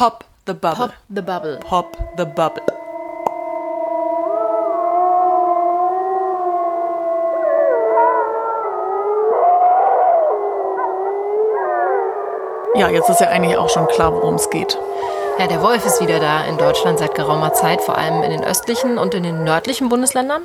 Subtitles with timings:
[0.00, 0.86] Pop the Bubble.
[0.86, 1.58] Pop the Bubble.
[1.58, 2.62] Pop the Bubble.
[12.74, 14.78] Ja, jetzt ist ja eigentlich auch schon klar, worum es geht.
[15.38, 18.42] Ja, der Wolf ist wieder da in Deutschland seit geraumer Zeit, vor allem in den
[18.42, 20.44] östlichen und in den nördlichen Bundesländern.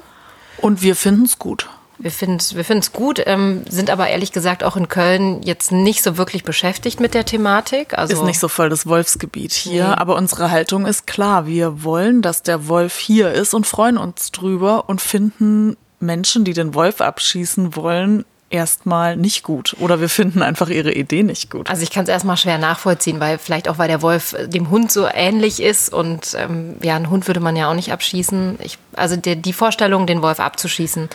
[0.58, 1.70] Und wir finden es gut.
[1.98, 6.04] Wir finden es wir gut, ähm, sind aber ehrlich gesagt auch in Köln jetzt nicht
[6.04, 7.98] so wirklich beschäftigt mit der Thematik.
[7.98, 9.94] Also ist nicht so voll das Wolfsgebiet hier, nee.
[9.94, 11.48] aber unsere Haltung ist klar.
[11.48, 16.54] Wir wollen, dass der Wolf hier ist und freuen uns drüber und finden Menschen, die
[16.54, 21.70] den Wolf abschießen wollen, erstmal nicht gut oder wir finden einfach ihre Idee nicht gut.
[21.70, 24.70] Also ich kann es erstmal schwer nachvollziehen, weil vielleicht auch weil der Wolf äh, dem
[24.70, 28.58] Hund so ähnlich ist und ähm, ja, einen Hund würde man ja auch nicht abschießen.
[28.64, 31.10] Ich, also die, die Vorstellung, den Wolf abzuschießen,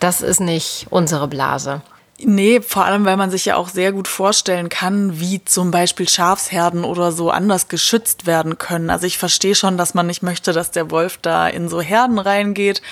[0.00, 1.82] das ist nicht unsere Blase.
[2.18, 6.08] Nee, vor allem, weil man sich ja auch sehr gut vorstellen kann, wie zum Beispiel
[6.08, 8.88] Schafsherden oder so anders geschützt werden können.
[8.88, 12.20] Also ich verstehe schon, dass man nicht möchte, dass der Wolf da in so Herden
[12.20, 12.82] reingeht,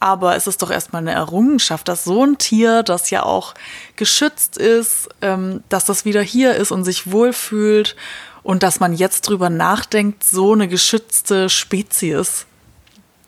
[0.00, 3.54] aber es ist doch erstmal eine Errungenschaft, dass so ein Tier, das ja auch
[3.96, 7.96] geschützt ist, ähm, dass das wieder hier ist und sich wohlfühlt
[8.42, 12.46] und dass man jetzt drüber nachdenkt, so eine geschützte Spezies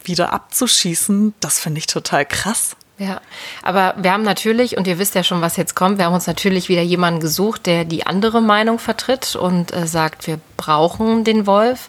[0.04, 2.76] wieder abzuschießen, das finde ich total krass.
[3.00, 3.22] Ja,
[3.62, 6.26] aber wir haben natürlich, und ihr wisst ja schon, was jetzt kommt, wir haben uns
[6.26, 11.46] natürlich wieder jemanden gesucht, der die andere Meinung vertritt und äh, sagt, wir brauchen den
[11.46, 11.88] Wolf.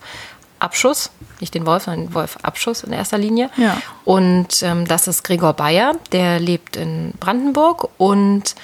[0.62, 3.50] Abschuss, nicht den Wolf, sondern den Wolf-Abschuss in erster Linie.
[3.58, 3.78] Ja.
[4.06, 8.56] Und ähm, das ist Gregor Bayer, der lebt in Brandenburg und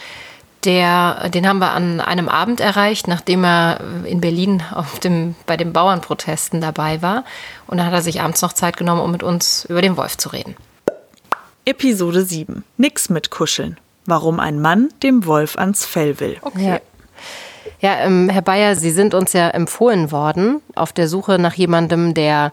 [0.64, 5.56] der, den haben wir an einem Abend erreicht, nachdem er in Berlin auf dem, bei
[5.56, 7.24] den Bauernprotesten dabei war.
[7.68, 10.18] Und dann hat er sich abends noch Zeit genommen, um mit uns über den Wolf
[10.18, 10.56] zu reden.
[11.66, 12.64] Episode 7.
[12.78, 13.78] Nix mit Kuscheln.
[14.06, 16.38] Warum ein Mann dem Wolf ans Fell will.
[16.42, 16.70] Okay.
[16.70, 16.80] Ja.
[17.80, 22.14] Ja, ähm, Herr Bayer, Sie sind uns ja empfohlen worden auf der Suche nach jemandem,
[22.14, 22.52] der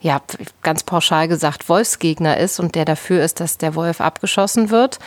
[0.00, 0.20] ja,
[0.62, 4.98] ganz pauschal gesagt Wolfsgegner ist und der dafür ist, dass der Wolf abgeschossen wird,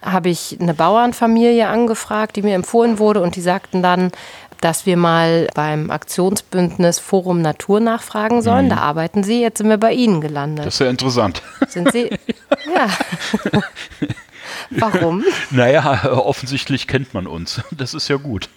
[0.00, 4.12] habe ich eine Bauernfamilie angefragt, die mir empfohlen wurde und die sagten dann,
[4.60, 8.66] dass wir mal beim Aktionsbündnis Forum Natur nachfragen sollen.
[8.66, 8.70] Mhm.
[8.70, 10.66] Da arbeiten Sie, jetzt sind wir bei Ihnen gelandet.
[10.66, 11.42] Das ist ja interessant.
[11.68, 12.10] Sind Sie?
[12.74, 12.88] ja.
[14.70, 15.24] Warum?
[15.50, 17.60] Naja, offensichtlich kennt man uns.
[17.70, 18.48] Das ist ja gut.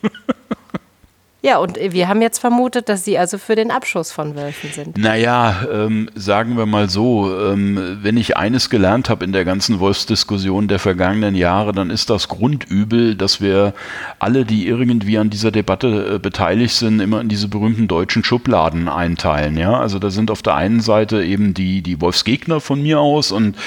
[1.43, 4.97] Ja, und wir haben jetzt vermutet, dass Sie also für den Abschuss von Wölfen sind.
[4.99, 9.79] Naja, ähm, sagen wir mal so, ähm, wenn ich eines gelernt habe in der ganzen
[9.79, 13.73] Wolfsdiskussion der vergangenen Jahre, dann ist das Grundübel, dass wir
[14.19, 18.87] alle, die irgendwie an dieser Debatte äh, beteiligt sind, immer in diese berühmten deutschen Schubladen
[18.87, 19.57] einteilen.
[19.57, 23.31] Ja, also da sind auf der einen Seite eben die, die Wolfsgegner von mir aus
[23.31, 23.57] und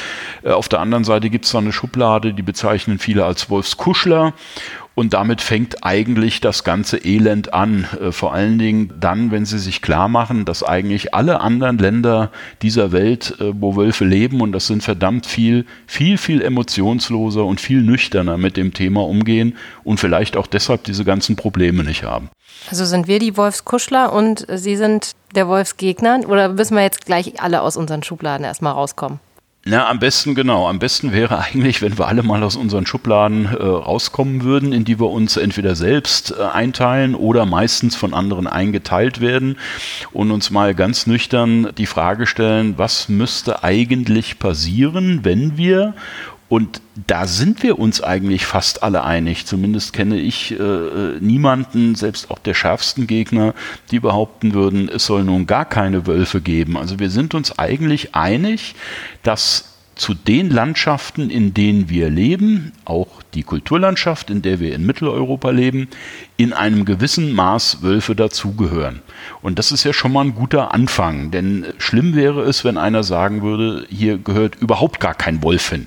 [0.44, 4.32] äh, auf der anderen Seite gibt es da eine Schublade, die bezeichnen viele als Wolfskuschler.
[4.94, 7.86] Und damit fängt eigentlich das ganze Elend an.
[8.00, 12.30] Äh, vor allen Dingen dann, wenn sie sich klar machen, dass eigentlich alle anderen Länder
[12.62, 17.60] dieser Welt, äh, wo Wölfe leben, und das sind verdammt viel, viel, viel emotionsloser und
[17.60, 22.30] viel nüchterner mit dem Thema umgehen und vielleicht auch deshalb diese ganzen Probleme nicht haben.
[22.70, 26.20] Also sind wir die Wolfskuschler und Sie sind der Wolfsgegner?
[26.28, 29.18] Oder müssen wir jetzt gleich alle aus unseren Schubladen erstmal rauskommen?
[29.66, 30.68] Na, am besten genau.
[30.68, 34.84] Am besten wäre eigentlich, wenn wir alle mal aus unseren Schubladen äh, rauskommen würden, in
[34.84, 39.56] die wir uns entweder selbst äh, einteilen oder meistens von anderen eingeteilt werden
[40.12, 45.94] und uns mal ganz nüchtern die Frage stellen, was müsste eigentlich passieren, wenn wir
[46.54, 49.44] und da sind wir uns eigentlich fast alle einig.
[49.44, 53.54] Zumindest kenne ich äh, niemanden, selbst auch der schärfsten Gegner,
[53.90, 56.76] die behaupten würden, es soll nun gar keine Wölfe geben.
[56.76, 58.76] Also wir sind uns eigentlich einig,
[59.24, 64.86] dass zu den Landschaften, in denen wir leben, auch die Kulturlandschaft, in der wir in
[64.86, 65.88] Mitteleuropa leben,
[66.36, 69.02] in einem gewissen Maß Wölfe dazugehören.
[69.42, 73.04] Und das ist ja schon mal ein guter Anfang, denn schlimm wäre es, wenn einer
[73.04, 75.86] sagen würde, hier gehört überhaupt gar kein Wolf hin.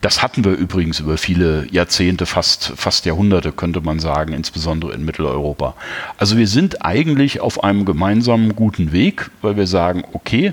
[0.00, 5.04] Das hatten wir übrigens über viele Jahrzehnte, fast, fast Jahrhunderte, könnte man sagen, insbesondere in
[5.04, 5.74] Mitteleuropa.
[6.18, 10.52] Also wir sind eigentlich auf einem gemeinsamen guten Weg, weil wir sagen, okay,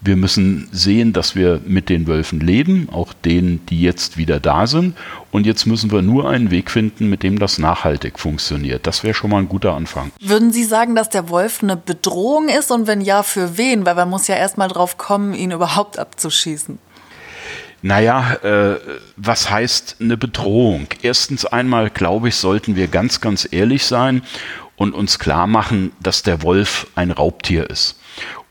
[0.00, 4.66] wir müssen sehen, dass wir mit den Wölfen leben, auch denen, die jetzt wieder da
[4.66, 4.96] sind.
[5.30, 8.86] Und jetzt müssen wir nur einen Weg finden, mit dem das nachhaltig funktioniert.
[8.86, 10.12] Das wäre schon mal ein guter Anfang.
[10.20, 12.70] Würden Sie sagen, dass der Wolf eine Bedrohung ist?
[12.70, 13.86] Und wenn ja, für wen?
[13.86, 16.78] Weil man muss ja erstmal drauf kommen, ihn überhaupt abzuschießen.
[17.82, 18.78] Naja, äh,
[19.16, 20.86] was heißt eine Bedrohung?
[21.02, 24.22] Erstens einmal, glaube ich, sollten wir ganz, ganz ehrlich sein
[24.76, 27.96] und uns klar machen, dass der Wolf ein Raubtier ist.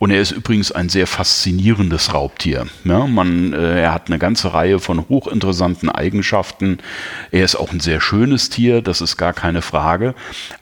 [0.05, 2.67] Und er ist übrigens ein sehr faszinierendes Raubtier.
[2.83, 6.77] Ja, man, äh, er hat eine ganze Reihe von hochinteressanten Eigenschaften.
[7.31, 10.13] Er ist auch ein sehr schönes Tier, das ist gar keine Frage.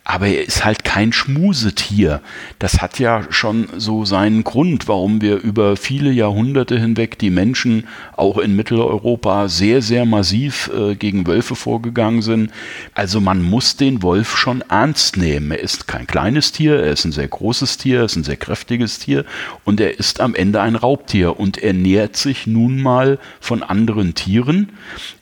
[0.06, 2.22] Aber er ist halt kein Schmusetier.
[2.58, 7.86] Das hat ja schon so seinen Grund, warum wir über viele Jahrhunderte hinweg die Menschen
[8.16, 12.50] auch in Mitteleuropa sehr, sehr massiv äh, gegen Wölfe vorgegangen sind.
[12.94, 15.52] Also man muss den Wolf schon ernst nehmen.
[15.52, 18.38] Er ist kein kleines Tier, er ist ein sehr großes Tier, er ist ein sehr
[18.38, 19.26] kräftiges Tier
[19.64, 24.16] und er ist am Ende ein Raubtier und er nährt sich nun mal von anderen
[24.16, 24.72] Tieren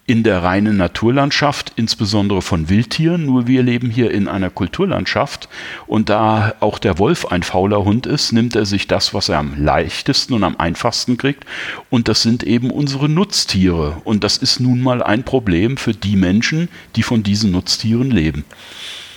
[0.08, 3.26] in der reinen Naturlandschaft, insbesondere von Wildtieren.
[3.26, 5.48] Nur wir leben hier in einer Kulturlandschaft
[5.88, 9.38] und da auch der Wolf ein fauler Hund ist, nimmt er sich das, was er
[9.38, 11.46] am leichtesten und am einfachsten kriegt
[11.90, 16.18] und das sind eben unsere Nutztiere und das ist nun mal ein Problem für die
[16.18, 18.44] Menschen, die von diesen Nutztieren leben.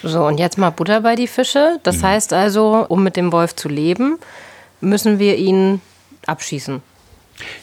[0.04, 1.80] So, und jetzt mal Butter bei die Fische.
[1.82, 2.02] Das mhm.
[2.02, 4.18] heißt also, um mit dem Wolf zu leben,
[4.84, 5.80] müssen wir ihn
[6.26, 6.82] abschießen.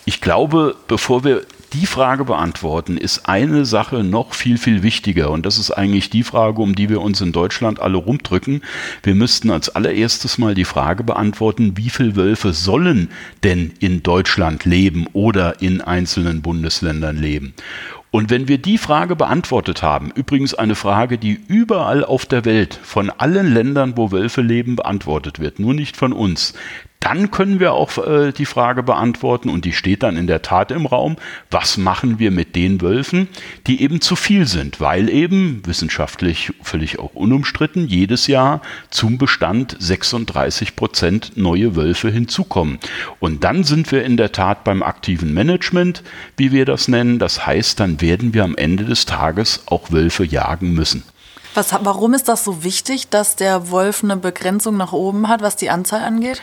[0.06, 5.32] Ich glaube, bevor wir die Frage beantworten, ist eine Sache noch viel, viel wichtiger.
[5.32, 8.62] Und das ist eigentlich die Frage, um die wir uns in Deutschland alle rumdrücken.
[9.04, 13.10] Wir müssten als allererstes mal die Frage beantworten, wie viele Wölfe sollen
[13.44, 17.54] denn in Deutschland leben oder in einzelnen Bundesländern leben?
[18.12, 22.78] Und wenn wir die Frage beantwortet haben, übrigens eine Frage, die überall auf der Welt
[22.84, 26.54] von allen Ländern, wo Wölfe leben, beantwortet wird, nur nicht von uns,
[27.02, 30.72] dann können wir auch äh, die Frage beantworten, und die steht dann in der Tat
[30.72, 31.18] im Raum,
[31.50, 33.28] was machen wir mit den Wölfen,
[33.66, 38.62] die eben zu viel sind, weil eben wissenschaftlich völlig auch unumstritten jedes Jahr
[38.92, 42.78] zum Bestand 36 Prozent neue Wölfe hinzukommen.
[43.20, 46.04] Und dann sind wir in der Tat beim aktiven Management,
[46.38, 47.18] wie wir das nennen.
[47.18, 51.04] Das heißt, dann werden wir am Ende des Tages auch Wölfe jagen müssen.
[51.56, 55.56] Was, warum ist das so wichtig, dass der Wolf eine Begrenzung nach oben hat, was
[55.56, 56.42] die Anzahl angeht?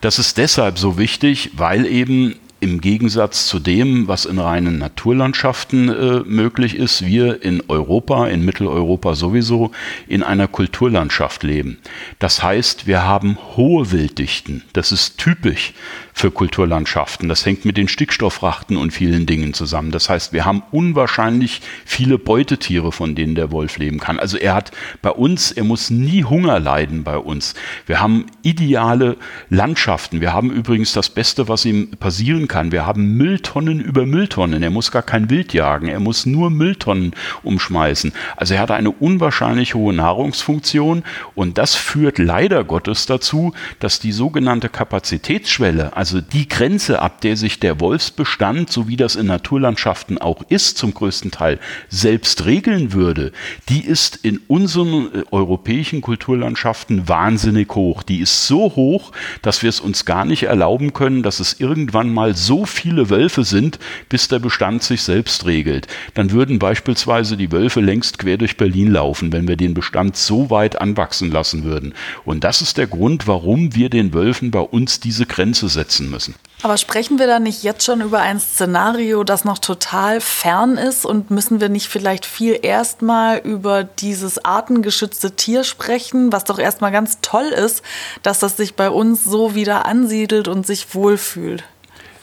[0.00, 5.88] Das ist deshalb so wichtig, weil eben im Gegensatz zu dem, was in reinen Naturlandschaften
[5.88, 9.70] äh, möglich ist, wir in Europa, in Mitteleuropa sowieso,
[10.08, 11.78] in einer Kulturlandschaft leben.
[12.18, 14.64] Das heißt, wir haben hohe Wilddichten.
[14.72, 15.72] Das ist typisch
[16.18, 17.28] für Kulturlandschaften.
[17.28, 19.92] Das hängt mit den Stickstoffrachten und vielen Dingen zusammen.
[19.92, 24.18] Das heißt, wir haben unwahrscheinlich viele Beutetiere, von denen der Wolf leben kann.
[24.18, 27.54] Also er hat bei uns, er muss nie Hunger leiden bei uns.
[27.86, 29.16] Wir haben ideale
[29.48, 30.20] Landschaften.
[30.20, 32.72] Wir haben übrigens das Beste, was ihm passieren kann.
[32.72, 34.62] Wir haben Mülltonnen über Mülltonnen.
[34.62, 35.88] Er muss gar kein Wild jagen.
[35.88, 37.12] Er muss nur Mülltonnen
[37.42, 38.12] umschmeißen.
[38.36, 41.04] Also er hat eine unwahrscheinlich hohe Nahrungsfunktion
[41.34, 47.20] und das führt leider Gottes dazu, dass die sogenannte Kapazitätsschwelle, also also die Grenze, ab
[47.20, 51.60] der sich der Wolfsbestand, so wie das in Naturlandschaften auch ist, zum größten Teil
[51.90, 53.32] selbst regeln würde,
[53.68, 58.02] die ist in unseren äh, europäischen Kulturlandschaften wahnsinnig hoch.
[58.02, 59.12] Die ist so hoch,
[59.42, 63.44] dass wir es uns gar nicht erlauben können, dass es irgendwann mal so viele Wölfe
[63.44, 65.86] sind, bis der Bestand sich selbst regelt.
[66.14, 70.50] Dann würden beispielsweise die Wölfe längst quer durch Berlin laufen, wenn wir den Bestand so
[70.50, 71.94] weit anwachsen lassen würden.
[72.24, 76.34] Und das ist der Grund, warum wir den Wölfen bei uns diese Grenze setzen müssen.
[76.62, 81.06] Aber sprechen wir da nicht jetzt schon über ein Szenario, das noch total fern ist
[81.06, 86.90] und müssen wir nicht vielleicht viel erstmal über dieses artengeschützte Tier sprechen, was doch erstmal
[86.90, 87.82] ganz toll ist,
[88.22, 91.62] dass das sich bei uns so wieder ansiedelt und sich wohlfühlt?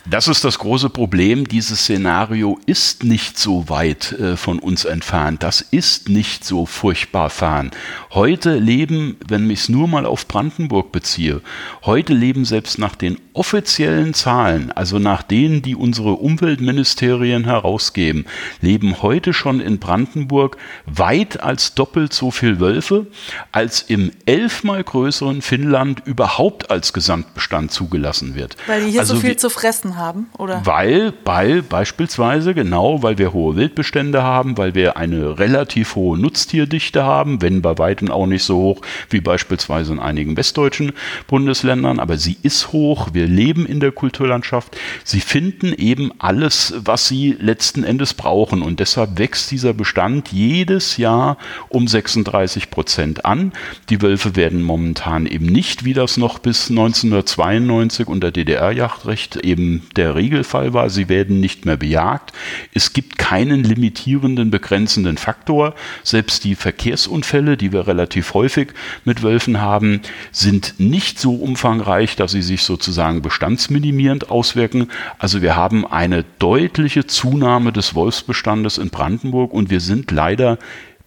[0.08, 1.48] Das ist das große Problem.
[1.48, 5.42] Dieses Szenario ist nicht so weit äh, von uns entfernt.
[5.42, 7.72] Das ist nicht so furchtbar fern.
[8.12, 11.42] Heute leben, wenn ich es nur mal auf Brandenburg beziehe,
[11.86, 18.26] heute leben selbst nach den offiziellen Zahlen, also nach denen, die unsere Umweltministerien herausgeben,
[18.62, 23.08] leben heute schon in Brandenburg weit als doppelt so viel Wölfe,
[23.52, 28.56] als im elfmal größeren Finnland überhaupt als Gesamtbestand zugelassen wird.
[28.68, 30.66] Weil die hier also so viel zu fressen haben, oder?
[30.66, 37.04] Weil, weil beispielsweise, genau, weil wir hohe Wildbestände haben, weil wir eine relativ hohe Nutztierdichte
[37.04, 40.94] haben, wenn bei weitem auch nicht so hoch wie beispielsweise in einigen westdeutschen
[41.28, 47.08] Bundesländern, aber sie ist hoch, wir leben in der Kulturlandschaft, sie finden eben alles, was
[47.08, 51.38] sie letzten Endes brauchen und deshalb wächst dieser Bestand jedes Jahr
[51.70, 53.54] um 36 Prozent an.
[53.90, 60.16] Die Wölfe werden momentan eben nicht, wie das noch bis 1992 unter DDR-Jachtrecht eben der
[60.16, 62.34] Regelfall war, sie werden nicht mehr bejagt.
[62.74, 65.74] Es gibt keinen limitierenden, begrenzenden Faktor.
[66.04, 68.70] Selbst die Verkehrsunfälle, die wir relativ häufig
[69.04, 70.02] mit Wölfen haben,
[70.32, 74.90] sind nicht so umfangreich, dass sie sich sozusagen bestandsminimierend auswirken.
[75.20, 80.58] Also wir haben eine deutliche Zunahme des Wolfsbestandes in Brandenburg und wir sind leider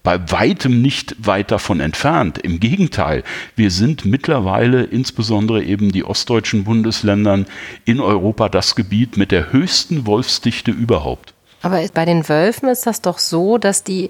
[0.09, 2.38] bei weitem nicht weit davon entfernt.
[2.38, 3.25] Im Gegenteil,
[3.57, 7.45] wir sind mittlerweile insbesondere eben die ostdeutschen Bundesländern
[7.85, 11.35] in Europa das Gebiet mit der höchsten Wolfsdichte überhaupt.
[11.61, 14.09] Aber bei den Wölfen ist das doch so, dass die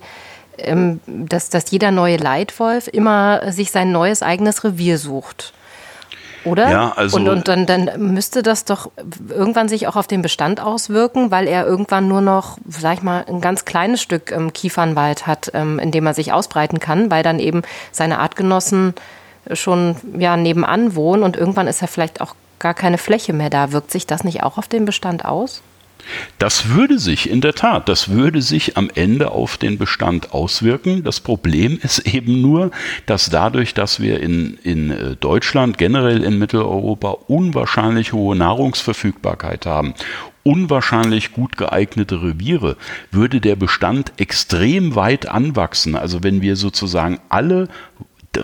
[0.58, 5.52] ähm, dass, dass jeder neue Leitwolf immer sich sein neues eigenes Revier sucht.
[6.48, 6.70] Oder?
[6.70, 8.90] Ja, also und, und dann, dann müsste das doch
[9.28, 13.24] irgendwann sich auch auf den Bestand auswirken, weil er irgendwann nur noch, sag ich mal,
[13.28, 17.22] ein ganz kleines Stück ähm, Kiefernwald hat, ähm, in dem er sich ausbreiten kann, weil
[17.22, 17.62] dann eben
[17.92, 18.94] seine Artgenossen
[19.52, 23.72] schon ja, nebenan wohnen und irgendwann ist er vielleicht auch gar keine Fläche mehr da.
[23.72, 25.62] Wirkt sich das nicht auch auf den Bestand aus?
[26.38, 31.04] Das würde sich in der Tat, das würde sich am Ende auf den Bestand auswirken.
[31.04, 32.70] Das Problem ist eben nur,
[33.06, 39.94] dass dadurch, dass wir in, in äh, Deutschland, generell in Mitteleuropa unwahrscheinlich hohe Nahrungsverfügbarkeit haben
[40.48, 42.78] unwahrscheinlich gut geeignete Reviere,
[43.10, 45.94] würde der Bestand extrem weit anwachsen.
[45.94, 47.68] Also wenn wir sozusagen alle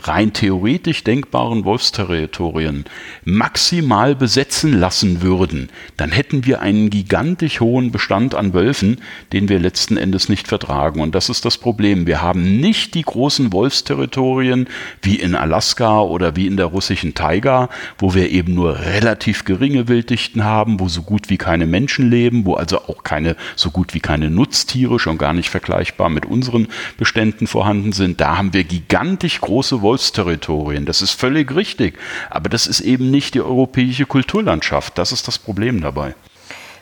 [0.03, 2.85] rein theoretisch denkbaren Wolfsterritorien
[3.25, 9.01] maximal besetzen lassen würden, dann hätten wir einen gigantisch hohen Bestand an Wölfen,
[9.33, 11.01] den wir letzten Endes nicht vertragen.
[11.01, 12.07] Und das ist das Problem.
[12.07, 14.69] Wir haben nicht die großen Wolfsterritorien
[15.03, 19.89] wie in Alaska oder wie in der russischen Taiga, wo wir eben nur relativ geringe
[19.89, 23.95] Wilddichten haben, wo so gut wie keine Menschen leben, wo also auch keine so gut
[23.95, 28.21] wie keine Nutztiere schon gar nicht vergleichbar mit unseren Beständen vorhanden sind.
[28.21, 30.85] Da haben wir gigantisch große Wolfsterritorien.
[30.85, 31.97] Das ist völlig richtig.
[32.31, 34.99] Aber das ist eben nicht die europäische Kulturlandschaft.
[34.99, 36.17] Das ist das Problem dabei.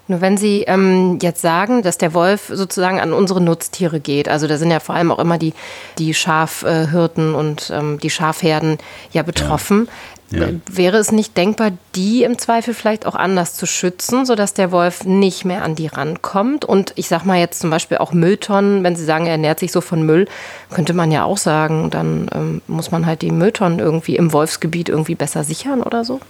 [0.09, 4.49] Nur wenn Sie ähm, jetzt sagen, dass der Wolf sozusagen an unsere Nutztiere geht, also
[4.49, 5.55] da sind ja vor allem auch immer die,
[5.99, 8.79] die Schafhirten und ähm, die Schafherden
[9.13, 9.89] ja betroffen.
[10.33, 10.49] Ja.
[10.71, 15.05] Wäre es nicht denkbar, die im Zweifel vielleicht auch anders zu schützen, sodass der Wolf
[15.05, 16.65] nicht mehr an die rankommt?
[16.65, 19.73] Und ich sage mal jetzt zum Beispiel auch Mülltonnen, wenn Sie sagen, er ernährt sich
[19.73, 20.27] so von Müll,
[20.71, 24.89] könnte man ja auch sagen, dann ähm, muss man halt die Mülltonnen irgendwie im Wolfsgebiet
[24.89, 26.21] irgendwie besser sichern oder so?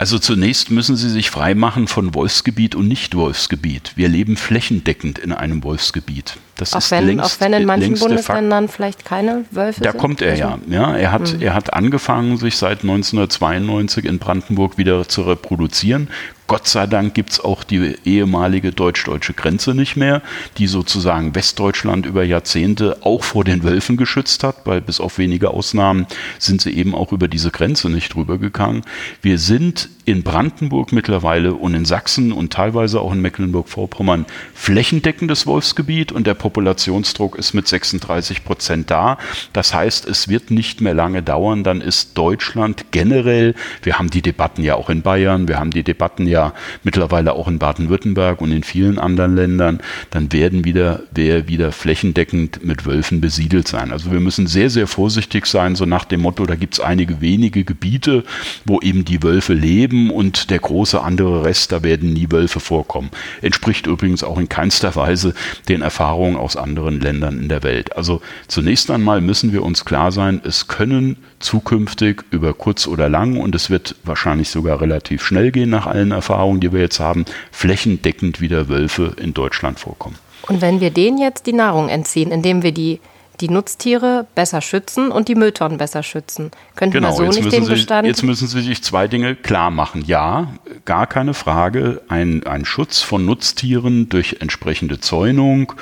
[0.00, 3.92] Also zunächst müssen Sie sich freimachen von Wolfsgebiet und Nicht-Wolfsgebiet.
[3.96, 6.38] Wir leben flächendeckend in einem Wolfsgebiet.
[6.56, 9.84] Das auch, ist wenn, längst, auch wenn in manchen Bundesländern vielleicht keine Wölfe da sind?
[9.84, 10.52] Da kommt er ja.
[10.52, 11.42] Also- ja er, hat, mhm.
[11.42, 16.08] er hat angefangen, sich seit 1992 in Brandenburg wieder zu reproduzieren,
[16.50, 20.20] Gott sei Dank gibt es auch die ehemalige deutsch-deutsche Grenze nicht mehr,
[20.58, 25.50] die sozusagen Westdeutschland über Jahrzehnte auch vor den Wölfen geschützt hat, weil bis auf wenige
[25.50, 26.08] Ausnahmen
[26.40, 28.82] sind sie eben auch über diese Grenze nicht drüber gegangen.
[29.22, 36.10] Wir sind in Brandenburg mittlerweile und in Sachsen und teilweise auch in Mecklenburg-Vorpommern flächendeckendes Wolfsgebiet
[36.10, 39.18] und der Populationsdruck ist mit 36 Prozent da.
[39.52, 44.22] Das heißt, es wird nicht mehr lange dauern, dann ist Deutschland generell, wir haben die
[44.22, 48.50] Debatten ja auch in Bayern, wir haben die Debatten ja mittlerweile auch in Baden-Württemberg und
[48.50, 53.92] in vielen anderen Ländern, dann werden wieder, wer wieder flächendeckend mit Wölfen besiedelt sein.
[53.92, 57.20] Also wir müssen sehr, sehr vorsichtig sein, so nach dem Motto, da gibt es einige
[57.20, 58.24] wenige Gebiete,
[58.64, 63.10] wo eben die Wölfe leben und der große andere Rest, da werden nie Wölfe vorkommen.
[63.42, 65.34] Entspricht übrigens auch in keinster Weise
[65.68, 67.96] den Erfahrungen aus anderen Ländern in der Welt.
[67.96, 73.36] Also zunächst einmal müssen wir uns klar sein, es können zukünftig über kurz oder lang
[73.36, 77.24] und es wird wahrscheinlich sogar relativ schnell gehen nach allen Erfahrungen, die wir jetzt haben,
[77.50, 80.16] flächendeckend wieder Wölfe in Deutschland vorkommen.
[80.48, 83.00] Und wenn wir denen jetzt die Nahrung entziehen, indem wir die
[83.40, 86.50] die Nutztiere besser schützen und die Mülltonnen besser schützen.
[86.76, 88.06] Könnten genau, wir so nicht den Sie, Bestand.
[88.06, 90.04] Jetzt müssen Sie sich zwei Dinge klar machen.
[90.06, 90.48] Ja,
[90.84, 95.72] gar keine Frage, ein, ein Schutz von Nutztieren durch entsprechende Zäunung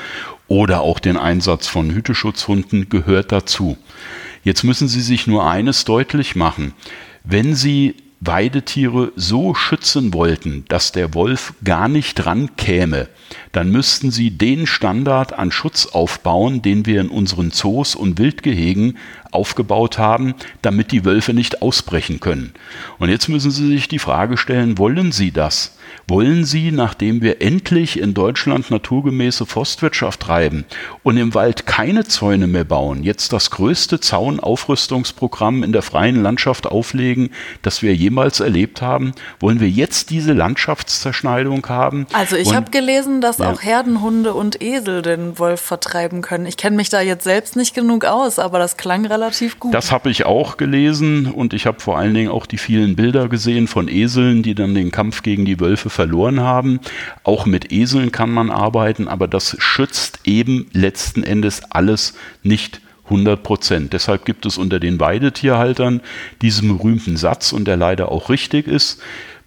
[0.47, 3.77] oder auch den Einsatz von Hüteschutzhunden gehört dazu.
[4.45, 6.73] Jetzt müssen Sie sich nur eines deutlich machen.
[7.25, 13.09] Wenn Sie Weidetiere so schützen wollten, dass der Wolf gar nicht rankäme,
[13.53, 18.99] dann müssten sie den Standard an Schutz aufbauen, den wir in unseren Zoos und Wildgehegen
[19.33, 22.53] aufgebaut haben, damit die Wölfe nicht ausbrechen können.
[22.99, 25.77] Und jetzt müssen Sie sich die Frage stellen, wollen Sie das?
[26.07, 30.65] Wollen Sie, nachdem wir endlich in Deutschland naturgemäße Forstwirtschaft treiben
[31.03, 36.67] und im Wald keine Zäune mehr bauen, jetzt das größte Zaunaufrüstungsprogramm in der freien Landschaft
[36.67, 37.31] auflegen,
[37.63, 39.13] das wir jemals erlebt haben?
[39.41, 42.07] Wollen wir jetzt diese Landschaftszerschneidung haben?
[42.13, 43.51] Also ich habe gelesen, dass ja.
[43.51, 46.47] auch Herdenhunde und Esel den Wolf vertreiben können.
[46.47, 49.18] Ich kenne mich da jetzt selbst nicht genug aus, aber das klang relativ
[49.59, 49.75] gut.
[49.75, 53.29] Das habe ich auch gelesen und ich habe vor allen Dingen auch die vielen Bilder
[53.29, 56.81] gesehen von Eseln, die dann den Kampf gegen die Wölfe verloren haben.
[57.25, 63.43] Auch mit Eseln kann man arbeiten, aber das schützt eben letzten Endes alles nicht 100
[63.43, 63.93] Prozent.
[63.93, 66.01] Deshalb gibt es unter den Weidetierhaltern
[66.43, 69.01] diesen berühmten Satz und der leider auch richtig ist.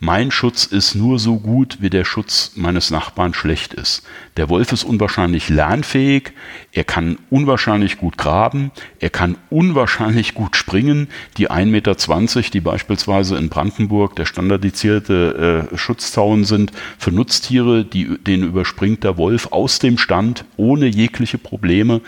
[0.03, 4.01] Mein Schutz ist nur so gut, wie der Schutz meines Nachbarn schlecht ist.
[4.36, 6.31] Der Wolf ist unwahrscheinlich lernfähig,
[6.72, 11.08] er kann unwahrscheinlich gut graben, er kann unwahrscheinlich gut springen.
[11.38, 18.17] Die 1,20 Meter, die beispielsweise in Brandenburg der standardisierte äh, Schutzzaun sind für Nutztiere, die,
[18.17, 22.01] den überspringt der Wolf aus dem Stand ohne jegliche Probleme.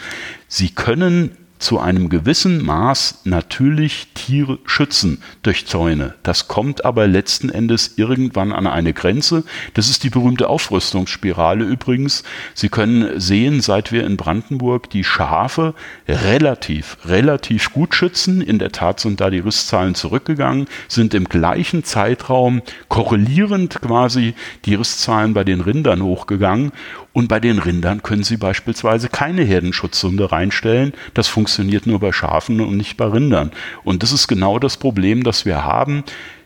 [0.48, 6.14] Sie können zu einem gewissen Maß natürlich Tiere schützen durch Zäune.
[6.22, 9.46] Das kommt aber letzten Endes irgendwann an eine Grenze.
[9.74, 12.24] Das ist die berühmte Aufrüstungsspirale übrigens.
[12.54, 15.74] Sie können sehen, seit wir in Brandenburg die Schafe
[16.08, 18.42] relativ, relativ gut schützen.
[18.42, 24.76] In der Tat sind da die Rüstzahlen zurückgegangen, sind im gleichen Zeitraum korrelierend quasi die
[24.76, 26.74] Rüstzahlen bei den Rindern hochgegangen.
[27.14, 30.94] Und bei den Rindern können Sie beispielsweise keine Herdenschutzhunde reinstellen.
[31.14, 33.52] Das funktioniert nur bei Schafen und nicht bei Rindern.
[33.84, 36.04] Und das ist genau das Problem, das wir haben.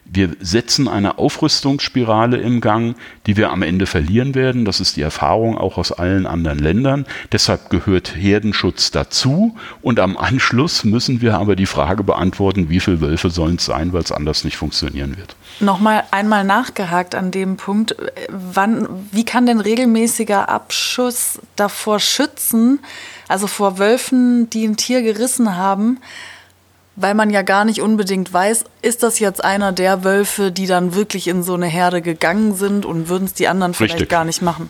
[0.09, 2.95] Wir setzen eine Aufrüstungsspirale im Gang,
[3.25, 4.65] die wir am Ende verlieren werden.
[4.65, 7.05] Das ist die Erfahrung auch aus allen anderen Ländern.
[7.31, 9.55] Deshalb gehört Herdenschutz dazu.
[9.81, 13.93] Und am Anschluss müssen wir aber die Frage beantworten, wie viele Wölfe sollen es sein,
[13.93, 15.35] weil es anders nicht funktionieren wird.
[15.59, 17.95] Nochmal einmal nachgehakt an dem Punkt.
[18.29, 22.79] Wann, wie kann denn regelmäßiger Abschuss davor schützen,
[23.27, 25.99] also vor Wölfen, die ein Tier gerissen haben?
[26.97, 30.95] Weil man ja gar nicht unbedingt weiß, ist das jetzt einer der Wölfe, die dann
[30.95, 34.09] wirklich in so eine Herde gegangen sind und würden es die anderen vielleicht Richtig.
[34.09, 34.69] gar nicht machen.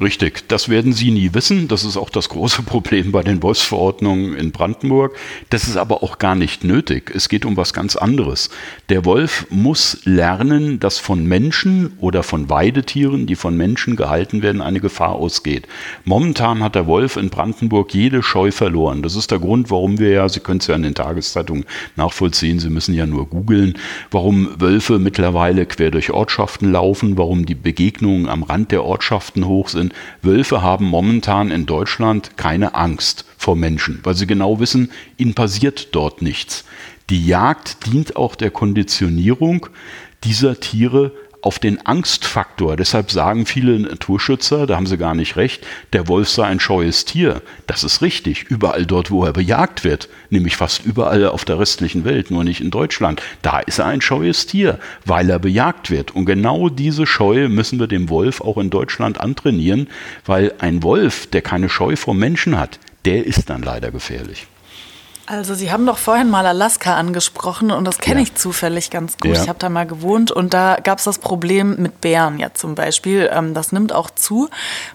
[0.00, 1.66] Richtig, das werden Sie nie wissen.
[1.66, 5.16] Das ist auch das große Problem bei den Wolfsverordnungen in Brandenburg.
[5.50, 7.10] Das ist aber auch gar nicht nötig.
[7.14, 8.48] Es geht um was ganz anderes.
[8.90, 14.62] Der Wolf muss lernen, dass von Menschen oder von Weidetieren, die von Menschen gehalten werden,
[14.62, 15.66] eine Gefahr ausgeht.
[16.04, 19.02] Momentan hat der Wolf in Brandenburg jede Scheu verloren.
[19.02, 21.64] Das ist der Grund, warum wir ja, Sie können es ja in den Tageszeitungen
[21.96, 23.74] nachvollziehen, Sie müssen ja nur googeln,
[24.12, 29.68] warum Wölfe mittlerweile quer durch Ortschaften laufen, warum die Begegnungen am Rand der Ortschaften hoch
[29.68, 29.87] sind.
[30.22, 35.94] Wölfe haben momentan in Deutschland keine Angst vor Menschen, weil sie genau wissen, ihnen passiert
[35.94, 36.64] dort nichts.
[37.10, 39.66] Die Jagd dient auch der Konditionierung
[40.24, 42.76] dieser Tiere auf den Angstfaktor.
[42.76, 47.04] Deshalb sagen viele Naturschützer, da haben sie gar nicht recht, der Wolf sei ein scheues
[47.04, 47.42] Tier.
[47.66, 48.44] Das ist richtig.
[48.44, 52.60] Überall dort, wo er bejagt wird, nämlich fast überall auf der restlichen Welt, nur nicht
[52.60, 56.14] in Deutschland, da ist er ein scheues Tier, weil er bejagt wird.
[56.14, 59.88] Und genau diese Scheu müssen wir dem Wolf auch in Deutschland antrainieren,
[60.26, 64.46] weil ein Wolf, der keine Scheu vor Menschen hat, der ist dann leider gefährlich.
[65.30, 68.22] Also Sie haben doch vorhin mal Alaska angesprochen und das kenne Ja.
[68.22, 69.36] ich zufällig ganz gut.
[69.36, 69.42] Ja.
[69.42, 72.74] Ich habe da mal gewohnt und da gab es das Problem mit Bären ja zum
[72.74, 73.28] Beispiel.
[73.30, 74.48] Ähm, das nimmt auch zu.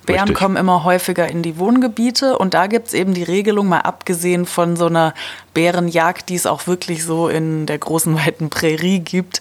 [0.07, 0.37] Bären Richtig.
[0.37, 4.47] kommen immer häufiger in die Wohngebiete und da gibt es eben die Regelung, mal abgesehen
[4.47, 5.13] von so einer
[5.53, 9.39] Bärenjagd, die es auch wirklich so in der großen, weiten Prärie gibt.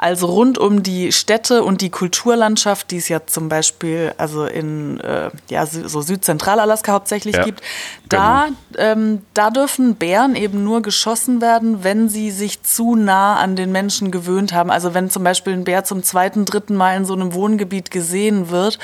[0.00, 5.00] Also rund um die Städte und die Kulturlandschaft, die es ja zum Beispiel also in
[5.00, 7.62] äh, ja, so Südzentralalaska hauptsächlich Ja, gibt,
[8.08, 8.56] da, genau.
[8.78, 13.72] ähm, da dürfen Bären eben nur geschossen werden, wenn sie sich zu nah an den
[13.72, 14.70] Menschen gewöhnt haben.
[14.70, 18.50] Also wenn zum Beispiel ein Bär zum zweiten, dritten Mal in so einem Wohngebiet gesehen
[18.50, 18.78] wird.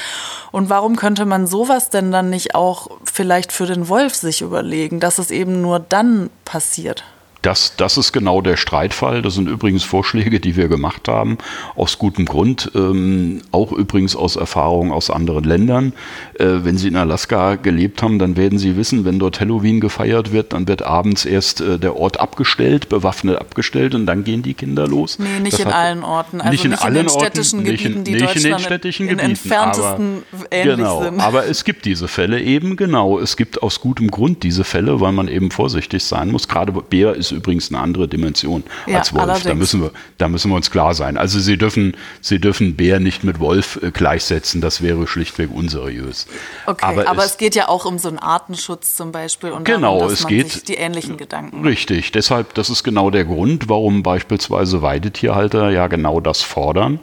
[0.51, 4.99] Und warum könnte man sowas denn dann nicht auch vielleicht für den Wolf sich überlegen,
[4.99, 7.05] dass es eben nur dann passiert?
[7.45, 9.21] Das, das ist genau der Streitfall.
[9.21, 11.37] Das sind übrigens Vorschläge, die wir gemacht haben,
[11.77, 15.93] aus gutem Grund, ähm, auch übrigens aus Erfahrungen aus anderen Ländern.
[16.39, 20.33] Äh, wenn Sie in Alaska gelebt haben, dann werden Sie wissen, wenn dort Halloween gefeiert
[20.33, 24.55] wird, dann wird abends erst äh, der Ort abgestellt, bewaffnet abgestellt und dann gehen die
[24.55, 25.19] Kinder los.
[25.19, 26.41] Nee, nicht Das in hat- allen Orten.
[26.41, 28.61] Also nicht in allen den Orten, städtischen nicht in- Gebieten, die nicht in den Deutschland
[28.63, 31.21] städtischen in Gebieten, entferntesten aber- ähnlich genau, sind.
[31.21, 33.19] aber es gibt diese Fälle eben, genau.
[33.19, 36.49] Es gibt aus gutem Grund diese Fälle, weil man eben vorsichtig sein muss.
[36.49, 39.43] Gerade Bär ist übrigens eine andere Dimension Ja, als Wolf.
[39.43, 41.17] Da müssen, wir, da müssen wir uns klar sein.
[41.17, 44.61] Also Sie dürfen, Sie dürfen Bär nicht mit Wolf äh, gleichsetzen.
[44.61, 46.27] Das wäre schlichtweg unseriös.
[46.67, 50.11] Okay, aber, es, geht ja auch um so einen Artenschutz zum Beispiel und Genau, darum,
[50.11, 54.83] dass es geht- die ähnlichen Gedanken Richtig, deshalb, das ist genau der Grund, warum beispielsweise
[54.83, 57.01] Weidetierhalter ja genau das fordern,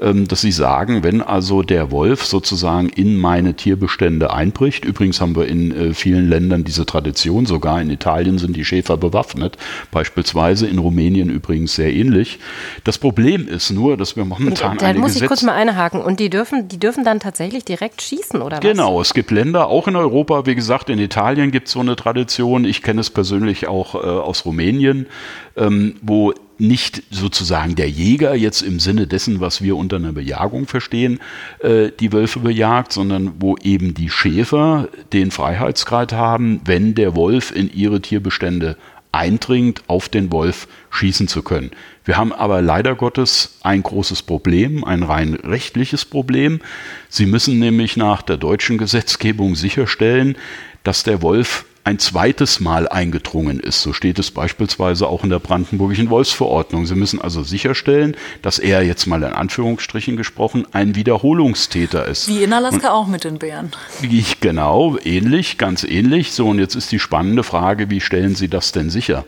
[0.00, 5.36] ähm, dass sie sagen, wenn also der Wolf sozusagen in meine Tierbestände einbricht, übrigens haben
[5.36, 9.56] wir in äh, vielen Ländern diese Tradition, sogar in Italien sind die Schäfer bewaffnet,
[9.90, 12.38] beispielsweise in Rumänien übrigens sehr ähnlich.
[12.84, 16.00] Das Problem ist nur, dass wir momentan Da eine muss ich kurz Gesetz mal einhaken.
[16.00, 18.62] Und die dürfen, die dürfen dann tatsächlich direkt schießen, oder was?
[18.62, 21.96] Genau, es gibt Länder, auch in Europa, wie gesagt, in Italien gibt es so eine
[21.96, 22.64] Tradition.
[22.64, 25.06] Ich kenne es persönlich auch äh, aus Rumänien,
[25.56, 30.66] ähm, wo nicht sozusagen der Jäger jetzt im Sinne dessen, was wir unter einer Bejagung
[30.66, 31.18] verstehen,
[31.58, 37.54] äh, die Wölfe bejagt, sondern wo eben die Schäfer den Freiheitsgrad haben, wenn der Wolf
[37.54, 38.76] in ihre Tierbestände
[39.12, 41.70] eindringend auf den Wolf schießen zu können.
[42.04, 46.60] Wir haben aber leider Gottes ein großes Problem, ein rein rechtliches Problem.
[47.08, 50.36] Sie müssen nämlich nach der deutschen Gesetzgebung sicherstellen,
[50.82, 53.82] dass der Wolf ein zweites Mal eingedrungen ist.
[53.82, 56.86] So steht es beispielsweise auch in der brandenburgischen Wolfsverordnung.
[56.86, 62.28] Sie müssen also sicherstellen, dass er jetzt mal in Anführungsstrichen gesprochen ein Wiederholungstäter ist.
[62.28, 63.72] Wie in Alaska und, auch mit den Bären.
[64.40, 66.32] Genau, ähnlich, ganz ähnlich.
[66.32, 69.24] So, und jetzt ist die spannende Frage, wie stellen Sie das denn sicher?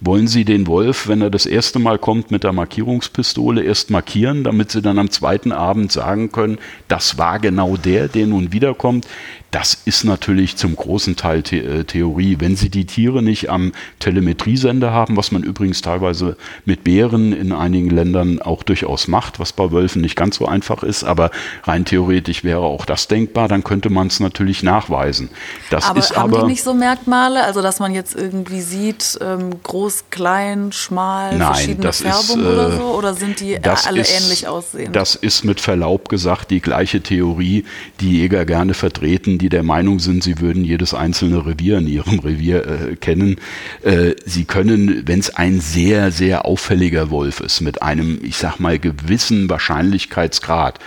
[0.00, 4.42] Wollen Sie den Wolf, wenn er das erste Mal kommt, mit der Markierungspistole erst markieren,
[4.42, 9.06] damit Sie dann am zweiten Abend sagen können, das war genau der, der nun wiederkommt?
[9.54, 12.38] Das ist natürlich zum großen Teil The äh, Theorie.
[12.40, 17.52] Wenn Sie die Tiere nicht am Telemetriesender haben, was man übrigens teilweise mit Bären in
[17.52, 21.30] einigen Ländern auch durchaus macht, was bei Wölfen nicht ganz so einfach ist, aber
[21.62, 25.30] rein theoretisch wäre auch das denkbar, dann könnte man es natürlich nachweisen.
[25.70, 29.20] Das aber ist haben aber, die nicht so Merkmale, also dass man jetzt irgendwie sieht,
[29.20, 32.82] ähm, groß, klein, schmal, Nein, verschiedene das Färbung ist, äh, oder so?
[32.86, 34.92] Oder sind die alle ist, ähnlich aussehen?
[34.92, 37.64] Das ist mit Verlaub gesagt die gleiche Theorie,
[38.00, 42.18] die Jäger gerne vertreten, die der Meinung sind, sie würden jedes einzelne Revier in ihrem
[42.18, 43.36] Revier äh, kennen.
[43.82, 48.58] Äh, sie können, wenn es ein sehr, sehr auffälliger Wolf ist, mit einem, ich sag
[48.58, 50.78] mal, gewissen Wahrscheinlichkeitsgrad,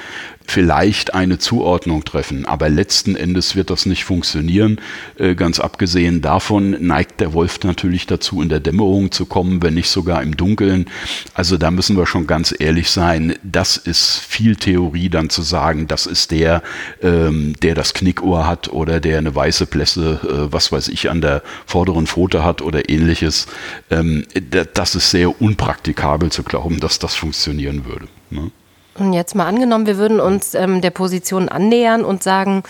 [0.48, 4.80] vielleicht eine Zuordnung treffen, aber letzten Endes wird das nicht funktionieren.
[5.18, 9.74] Äh, ganz abgesehen davon neigt der Wolf natürlich dazu, in der Dämmerung zu kommen, wenn
[9.74, 10.86] nicht sogar im Dunkeln.
[11.34, 15.88] Also da müssen wir schon ganz ehrlich sein, das ist viel Theorie dann zu sagen,
[15.88, 16.64] das ist der,
[17.02, 21.20] ähm, der das Knickohr hat oder der eine weiße Plässe, äh, was weiß ich, an
[21.20, 23.48] der vorderen Pfote hat oder ähnliches.
[23.92, 24.26] Ähm,
[24.74, 28.08] das ist sehr unpraktikabel zu glauben, dass das funktionieren würde.
[28.30, 28.52] Ne?
[29.00, 32.64] Und jetzt mal angenommen, wir würden uns ähm, der Position annähern und sagen,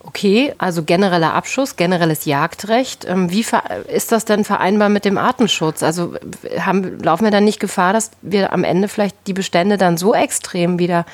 [0.00, 3.06] okay, also genereller Abschuss, generelles Jagdrecht.
[3.08, 3.44] Ähm, wie
[3.92, 5.82] ist das denn vereinbar mit dem Artenschutz?
[5.82, 6.14] Also
[6.58, 10.14] haben, laufen wir dann nicht Gefahr, dass wir am Ende vielleicht die Bestände dann so
[10.14, 11.06] extrem wieder,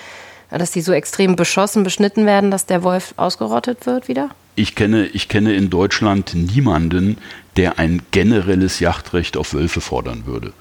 [0.50, 4.30] dass die so extrem beschossen, beschnitten werden, dass der Wolf ausgerottet wird wieder?
[4.56, 7.18] Ich kenne, ich kenne in Deutschland niemanden,
[7.56, 10.52] der ein generelles Jagdrecht auf Wölfe fordern würde.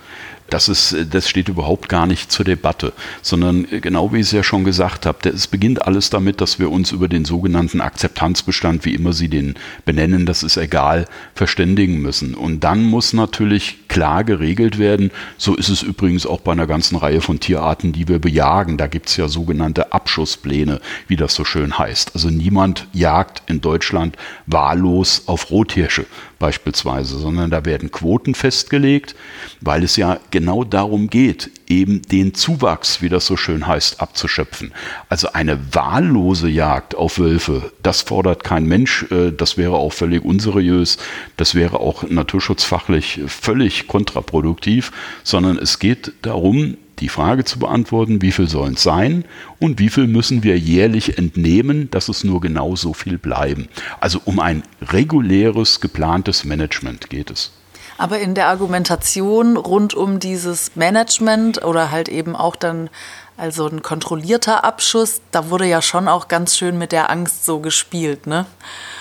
[0.49, 4.31] Das, ist, das steht überhaupt gar nicht zur Debatte, sondern äh, genau wie ich es
[4.31, 8.85] ja schon gesagt habe, es beginnt alles damit, dass wir uns über den sogenannten Akzeptanzbestand,
[8.85, 12.35] wie immer Sie den benennen, das ist egal, verständigen müssen.
[12.35, 16.95] Und dann muss natürlich klar geregelt werden, so ist es übrigens auch bei einer ganzen
[16.95, 18.77] Reihe von Tierarten, die wir bejagen.
[18.77, 22.11] Da gibt es ja sogenannte Abschusspläne, wie das so schön heißt.
[22.13, 26.05] Also niemand jagt in Deutschland wahllos auf Rothirsche
[26.39, 29.15] beispielsweise, sondern da werden Quoten festgelegt,
[29.61, 34.73] weil es ja genau darum geht, eben den Zuwachs, wie das so schön heißt, abzuschöpfen.
[35.09, 40.23] Also eine wahllose Jagd auf Wölfe, das fordert kein Mensch, äh, das wäre auch völlig
[40.23, 40.97] unseriös,
[41.37, 44.91] das wäre auch naturschutzfachlich völlig kontraproduktiv,
[45.23, 49.25] sondern es geht darum, die Frage zu beantworten, wie viel sollen es sein
[49.59, 53.69] und wie viel müssen wir jährlich entnehmen, dass es nur genau so viel bleiben.
[53.99, 57.51] Also um ein reguläres, geplantes Management geht es.
[57.97, 62.89] Aber in der Argumentation rund um dieses Management oder halt eben auch dann
[63.35, 67.59] also ein kontrollierter Abschuss, da wurde ja schon auch ganz schön mit der Angst so
[67.59, 68.45] gespielt, ne?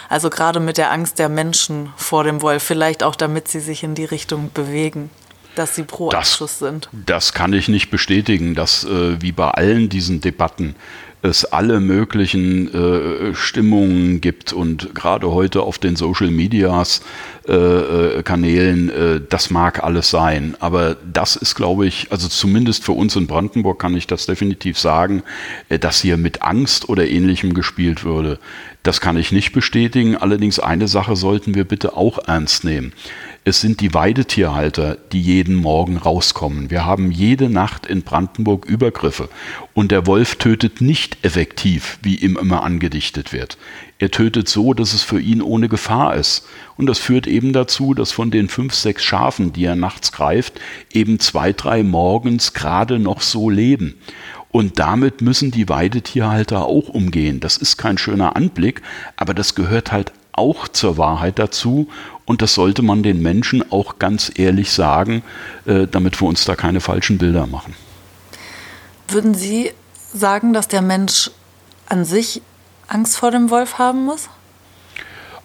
[0.09, 3.83] Also gerade mit der Angst der Menschen vor dem Wolf, vielleicht auch damit sie sich
[3.83, 5.11] in die Richtung bewegen
[5.59, 6.89] dass sie pro das, Abschuss sind.
[6.93, 10.77] Das kann ich nicht bestätigen, dass äh, wie bei allen diesen Debatten
[11.21, 17.03] es alle möglichen äh, Stimmungen gibt und gerade heute auf den Social Medias
[17.49, 20.55] äh, äh, Kanälen, äh, das mag alles sein.
[20.61, 24.79] Aber das ist, glaube ich, also zumindest für uns in Brandenburg kann ich das definitiv
[24.79, 25.23] sagen,
[25.81, 28.39] dass hier mit Angst oder ähnlichem gespielt würde.
[28.83, 30.17] Das kann ich nicht bestätigen.
[30.17, 32.93] Allerdings eine Sache sollten wir bitte auch ernst nehmen.
[33.45, 36.71] Es sind die Weidetierhalter, die jeden Morgen rauskommen.
[36.71, 39.31] Wir haben jede Nacht in Brandenburg Übergriffe.
[39.73, 43.57] Und der Wolf tötet nicht effektiv, wie ihm immer angedichtet wird.
[44.01, 46.47] Er tötet so, dass es für ihn ohne Gefahr ist.
[46.77, 50.61] Und das führt eben dazu, dass von den fünf, sechs Schafen, die er nachts greift,
[50.93, 53.99] eben zwei, drei morgens gerade noch so leben.
[54.51, 57.41] Und damit müssen die Weidetierhalter auch umgehen.
[57.41, 58.83] Das ist kein schöner Anblick,
[59.17, 61.89] aber das gehört halt auch zur Wahrheit dazu.
[62.25, 65.23] Und das sollte man den Menschen auch ganz ehrlich sagen,
[65.67, 67.75] äh, damit wir uns da keine falschen Bilder machen.
[69.09, 69.73] Würden Sie
[70.15, 71.31] sagen, dass der Mensch
[71.89, 72.43] an sich
[72.89, 74.29] Angst vor dem Wolf haben muss?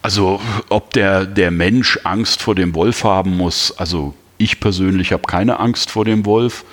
[0.02, 5.22] Also ob der, der Mensch Angst vor dem Wolf haben muss, also ich persönlich habe
[5.22, 6.64] keine Angst vor dem Wolf.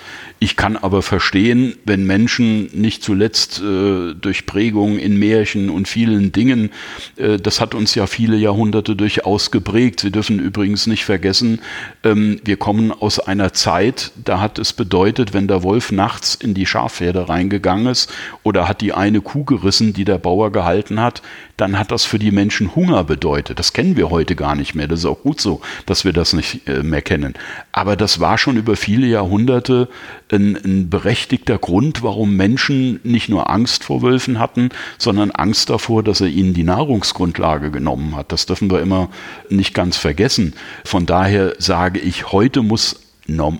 [0.43, 6.31] Ich kann aber verstehen, wenn Menschen nicht zuletzt äh, durch Prägung in Märchen und vielen
[6.31, 6.71] Dingen,
[7.17, 9.99] äh, das hat uns ja viele Jahrhunderte durchaus geprägt.
[9.99, 11.59] Sie dürfen übrigens nicht vergessen,
[12.03, 16.55] ähm, wir kommen aus einer Zeit, da hat es bedeutet, wenn der Wolf nachts in
[16.55, 21.21] die Schafherde reingegangen ist oder hat die eine Kuh gerissen, die der Bauer gehalten hat,
[21.61, 23.59] dann hat das für die Menschen Hunger bedeutet.
[23.59, 24.87] Das kennen wir heute gar nicht mehr.
[24.87, 27.35] Das ist auch gut so, dass wir das nicht äh, mehr kennen.
[27.71, 29.87] Aber das war schon über viele Jahrhunderte
[30.31, 36.01] ein, ein berechtigter Grund, warum Menschen nicht nur Angst vor Wölfen hatten, sondern Angst davor,
[36.01, 38.31] dass er ihnen die Nahrungsgrundlage genommen hat.
[38.31, 39.09] Das dürfen wir immer
[39.49, 40.53] nicht ganz vergessen.
[40.83, 42.99] Von daher sage ich, heute muss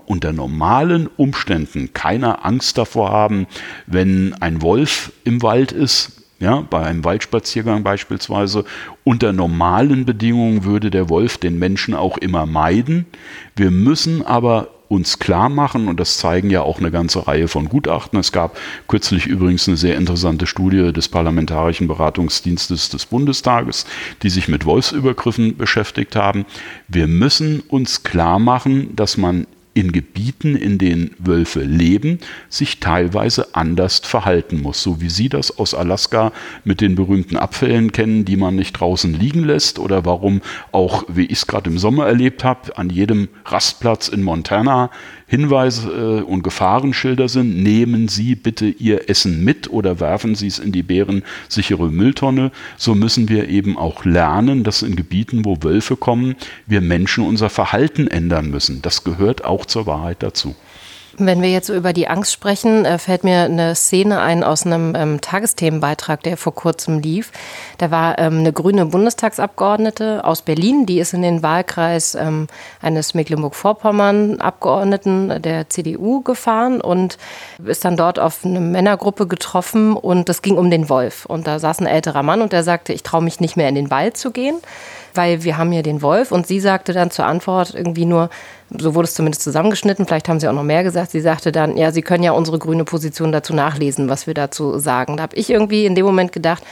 [0.06, 3.46] unter normalen Umständen keiner Angst davor haben,
[3.86, 8.64] wenn ein Wolf im Wald ist, ja, bei einem Waldspaziergang beispielsweise.
[9.04, 13.06] Unter normalen Bedingungen würde der Wolf den Menschen auch immer meiden.
[13.54, 17.68] Wir müssen aber uns klar machen, und das zeigen ja auch eine ganze Reihe von
[17.68, 18.18] Gutachten.
[18.18, 23.86] Es gab kürzlich übrigens eine sehr interessante Studie des Parlamentarischen Beratungsdienstes des Bundestages,
[24.22, 26.44] die sich mit Wolfsübergriffen beschäftigt haben.
[26.88, 33.54] Wir müssen uns klar machen, dass man in Gebieten, in denen Wölfe leben, sich teilweise
[33.54, 34.82] anders verhalten muss.
[34.82, 36.32] So wie Sie das aus Alaska
[36.64, 41.26] mit den berühmten Abfällen kennen, die man nicht draußen liegen lässt oder warum auch, wie
[41.26, 44.90] ich es gerade im Sommer erlebt habe, an jedem Rastplatz in Montana
[45.32, 50.58] Hinweise äh, und Gefahrenschilder sind, nehmen Sie bitte Ihr Essen mit oder werfen Sie es
[50.58, 52.52] in die bärensichere Mülltonne.
[52.76, 57.48] So müssen wir eben auch lernen, dass in Gebieten, wo Wölfe kommen, wir Menschen unser
[57.48, 58.82] Verhalten ändern müssen.
[58.82, 60.54] Das gehört auch zur Wahrheit dazu.
[61.18, 64.64] Wenn wir jetzt so über die Angst sprechen, äh, fällt mir eine Szene ein aus
[64.64, 67.32] einem ähm, Tagesthemenbeitrag, der vor kurzem lief.
[67.76, 72.46] Da war ähm, eine grüne Bundestagsabgeordnete aus Berlin, die ist in den Wahlkreis ähm,
[72.80, 77.18] eines Mecklenburg-Vorpommern-Abgeordneten der CDU gefahren und
[77.62, 81.26] ist dann dort auf eine Männergruppe getroffen und es ging um den Wolf.
[81.26, 83.74] Und da saß ein älterer Mann und der sagte, ich traue mich nicht mehr in
[83.74, 84.56] den Wald zu gehen
[85.14, 86.32] weil wir haben hier den Wolf.
[86.32, 88.30] Und sie sagte dann zur Antwort irgendwie nur,
[88.70, 91.76] so wurde es zumindest zusammengeschnitten, vielleicht haben sie auch noch mehr gesagt, sie sagte dann,
[91.76, 95.16] ja, Sie können ja unsere grüne Position dazu nachlesen, was wir dazu sagen.
[95.16, 96.62] Da habe ich irgendwie in dem Moment gedacht,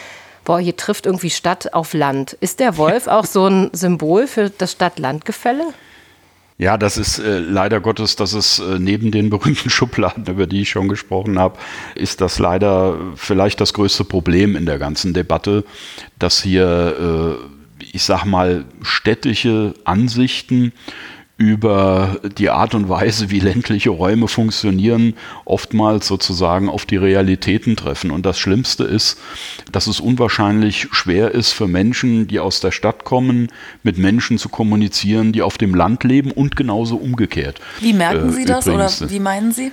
[0.44, 2.36] boah, hier trifft irgendwie Stadt auf Land.
[2.40, 5.64] Ist der Wolf auch so ein Symbol für das Stadt-Land-Gefälle?
[6.60, 10.60] Ja, das ist äh, leider Gottes, dass es äh, neben den berühmten Schubladen, über die
[10.62, 11.58] ich schon gesprochen habe,
[11.94, 15.64] ist das leider vielleicht das größte Problem in der ganzen Debatte,
[16.18, 17.59] dass hier äh,
[17.92, 20.72] ich sag mal, städtische Ansichten
[21.40, 25.14] über die Art und Weise, wie ländliche Räume funktionieren,
[25.46, 28.10] oftmals sozusagen auf die Realitäten treffen.
[28.10, 29.18] Und das Schlimmste ist,
[29.72, 33.48] dass es unwahrscheinlich schwer ist für Menschen, die aus der Stadt kommen,
[33.82, 37.58] mit Menschen zu kommunizieren, die auf dem Land leben und genauso umgekehrt.
[37.80, 39.72] Wie merken Sie äh, das oder wie meinen Sie?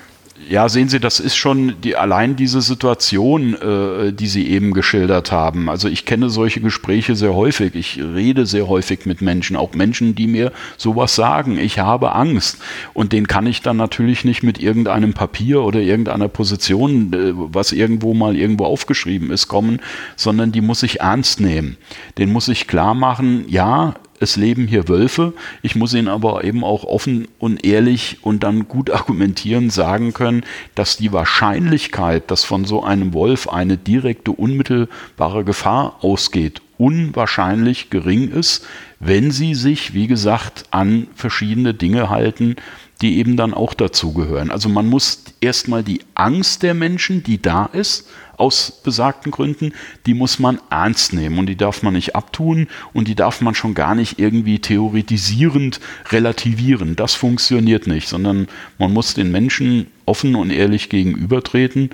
[0.50, 5.32] Ja, sehen Sie, das ist schon die, allein diese Situation, äh, die Sie eben geschildert
[5.32, 5.69] haben.
[5.69, 7.76] Also ich kenne solche Gespräche sehr häufig.
[7.76, 11.58] Ich rede sehr häufig mit Menschen, auch Menschen, die mir sowas sagen.
[11.60, 12.60] Ich habe Angst.
[12.93, 17.73] Und den kann ich dann natürlich nicht mit irgendeinem Papier oder irgendeiner Position, äh, was
[17.73, 19.82] irgendwo mal irgendwo aufgeschrieben ist, kommen,
[20.15, 21.78] sondern die muss ich ernst nehmen.
[22.17, 25.34] Den muss ich klar machen, ja, es leben hier Wölfe.
[25.62, 30.43] Ich muss ihnen aber eben auch offen und ehrlich und dann gut argumentieren sagen können,
[30.75, 38.30] dass die Wahrscheinlichkeit, dass von so einem Wolf eine direkte, unmittelbare Gefahr ausgeht, unwahrscheinlich gering
[38.32, 38.65] ist,
[38.99, 42.56] wenn sie sich, wie gesagt, an verschiedene Dinge halten,
[43.01, 44.49] die eben dann auch dazugehören.
[44.49, 49.73] Also man muss erstmal die Angst der Menschen, die da ist, aus besagten Gründen,
[50.06, 53.56] die muss man ernst nehmen und die darf man nicht abtun und die darf man
[53.56, 56.95] schon gar nicht irgendwie theoretisierend relativieren.
[56.95, 58.47] Das funktioniert nicht, sondern
[58.78, 61.89] man muss den Menschen offen und ehrlich gegenübertreten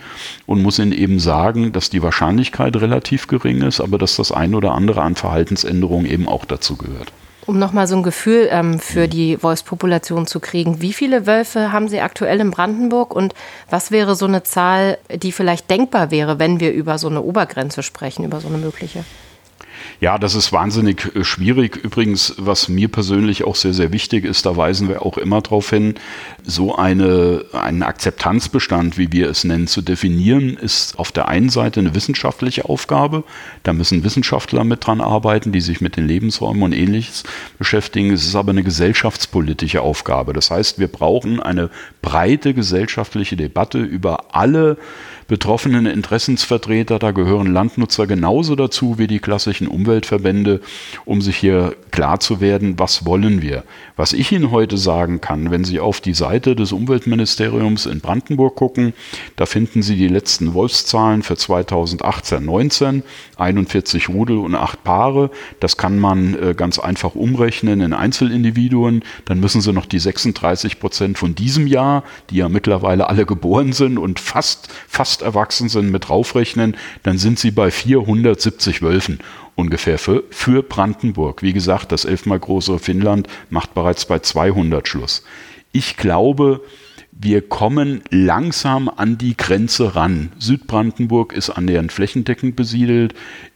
[0.45, 4.53] und muss ihnen eben sagen, dass die Wahrscheinlichkeit relativ gering ist, aber dass das ein
[4.53, 7.12] oder andere an Verhaltensänderungen eben auch dazu gehört.
[7.45, 11.89] Um nochmal so ein Gefühl ähm, für die Wolfspopulation zu kriegen, wie viele Wölfe haben
[11.89, 13.34] Sie aktuell in Brandenburg und
[13.69, 17.84] was wäre so eine Zahl, die vielleicht denkbar wäre, wenn wir über so eine Obergrenze
[17.84, 19.03] sprechen, über so eine mögliche?
[19.99, 21.75] Ja, das ist wahnsinnig äh, schwierig.
[21.77, 25.69] Übrigens, was mir persönlich auch sehr, sehr wichtig ist, da weisen wir auch immer darauf
[25.69, 25.95] hin,
[26.43, 31.79] so eine, einen Akzeptanzbestand, wie wir es nennen, zu definieren, ist auf der einen Seite
[31.79, 33.23] eine wissenschaftliche Aufgabe.
[33.63, 37.23] Da müssen Wissenschaftler mit dran arbeiten, die sich mit den Lebensräumen und ähnliches
[37.58, 38.12] beschäftigen.
[38.12, 40.34] Es ist aber eine gesellschaftspolitische Aufgabe.
[40.34, 41.69] Das heißt, wir brauchen eine
[42.01, 44.77] breite gesellschaftliche Debatte über alle
[45.34, 47.00] betroffenen Interessensvertreter.
[47.00, 50.62] Da gehören Landnutzer genauso dazu wie die klassischen Umweltverbände,
[51.06, 53.63] um sich hier klar zu werden, was wollen wir.
[53.96, 58.56] Was ich Ihnen heute sagen kann, wenn Sie auf die Seite des Umweltministeriums in Brandenburg
[58.56, 58.93] gucken,
[59.36, 63.02] da finden Sie die letzten Wolfszahlen für 2018-19,
[63.38, 65.32] 41 Rudel und 8 Paare.
[65.60, 69.04] Das kann man äh, ganz einfach umrechnen in Einzelindividuen.
[69.26, 73.74] Dann müssen Sie noch die 36 Prozent von diesem Jahr, die ja mittlerweile alle geboren
[73.74, 76.77] sind und fast, fast erwachsen sind, mit draufrechnen.
[77.01, 79.19] Dann sind Sie bei 470 Wölfen
[79.55, 81.41] ungefähr für, für Brandenburg.
[81.41, 85.23] Wie gesagt, das elfmal größere Finnland macht bereits bei 200 Schluss.
[85.71, 86.62] Ich glaube,
[87.12, 90.31] wir kommen langsam an die Grenze ran.
[90.39, 93.13] Südbrandenburg ist annähernd flächendeckend besiedelt.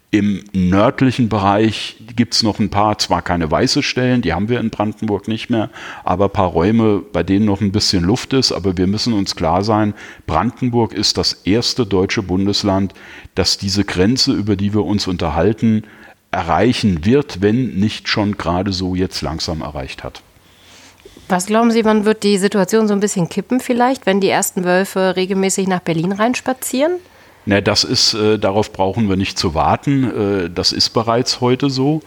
[0.09, 4.61] Im nördlichen Bereich gibt es noch ein paar, zwar keine weiße Stellen, die haben wir
[4.61, 5.69] in Brandenburg nicht mehr,
[6.05, 8.53] aber ein paar Räume, bei denen noch ein bisschen Luft ist.
[8.53, 9.93] Aber wir müssen uns klar sein,
[10.25, 12.93] Brandenburg ist das erste deutsche Bundesland,
[13.35, 15.83] das diese Grenze, über die wir uns unterhalten,
[16.31, 20.21] erreichen wird, wenn nicht schon gerade so jetzt langsam erreicht hat.
[21.27, 24.63] Was glauben Sie, wann wird die Situation so ein bisschen kippen vielleicht, wenn die ersten
[24.63, 26.93] Wölfe regelmäßig nach Berlin reinspazieren?
[27.49, 30.03] Na, das ist, äh, darauf brauchen wir nicht zu warten.
[30.03, 32.01] Äh, das ist bereits heute so.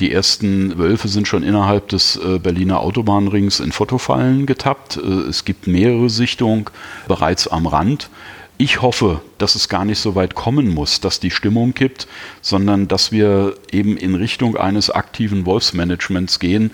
[0.00, 4.96] Die ersten Wölfe sind schon innerhalb des äh, Berliner Autobahnrings in Fotofallen getappt.
[4.96, 6.64] Äh, es gibt mehrere Sichtungen
[7.08, 8.08] bereits am Rand.
[8.56, 12.08] Ich hoffe, dass es gar nicht so weit kommen muss, dass die Stimmung kippt,
[12.40, 16.70] sondern dass wir eben in Richtung eines aktiven Wolfsmanagements gehen,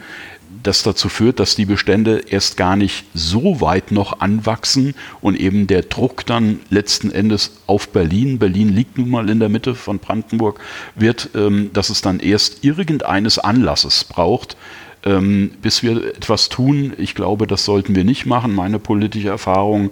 [0.62, 5.66] das dazu führt, dass die Bestände erst gar nicht so weit noch anwachsen und eben
[5.66, 9.98] der Druck dann letzten Endes auf Berlin, Berlin liegt nun mal in der Mitte von
[9.98, 10.61] Brandenburg,
[10.94, 14.57] wird, ähm, dass es dann erst irgendeines Anlasses braucht,
[15.05, 16.93] ähm, bis wir etwas tun.
[16.97, 18.55] Ich glaube, das sollten wir nicht machen.
[18.55, 19.91] Meine politische Erfahrung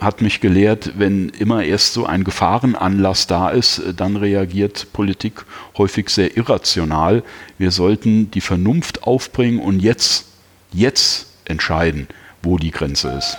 [0.00, 5.44] hat mich gelehrt, wenn immer erst so ein Gefahrenanlass da ist, dann reagiert Politik
[5.76, 7.22] häufig sehr irrational.
[7.58, 10.26] Wir sollten die Vernunft aufbringen und jetzt,
[10.72, 12.08] jetzt entscheiden,
[12.42, 13.36] wo die Grenze ist.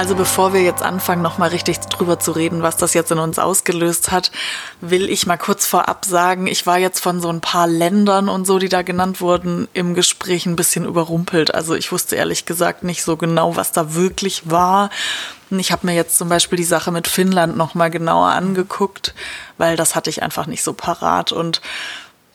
[0.00, 3.38] Also bevor wir jetzt anfangen, nochmal richtig drüber zu reden, was das jetzt in uns
[3.38, 4.32] ausgelöst hat,
[4.80, 8.46] will ich mal kurz vorab sagen, ich war jetzt von so ein paar Ländern und
[8.46, 11.54] so, die da genannt wurden, im Gespräch ein bisschen überrumpelt.
[11.54, 14.88] Also ich wusste ehrlich gesagt nicht so genau, was da wirklich war.
[15.50, 19.12] Ich habe mir jetzt zum Beispiel die Sache mit Finnland nochmal genauer angeguckt,
[19.58, 21.30] weil das hatte ich einfach nicht so parat.
[21.30, 21.60] Und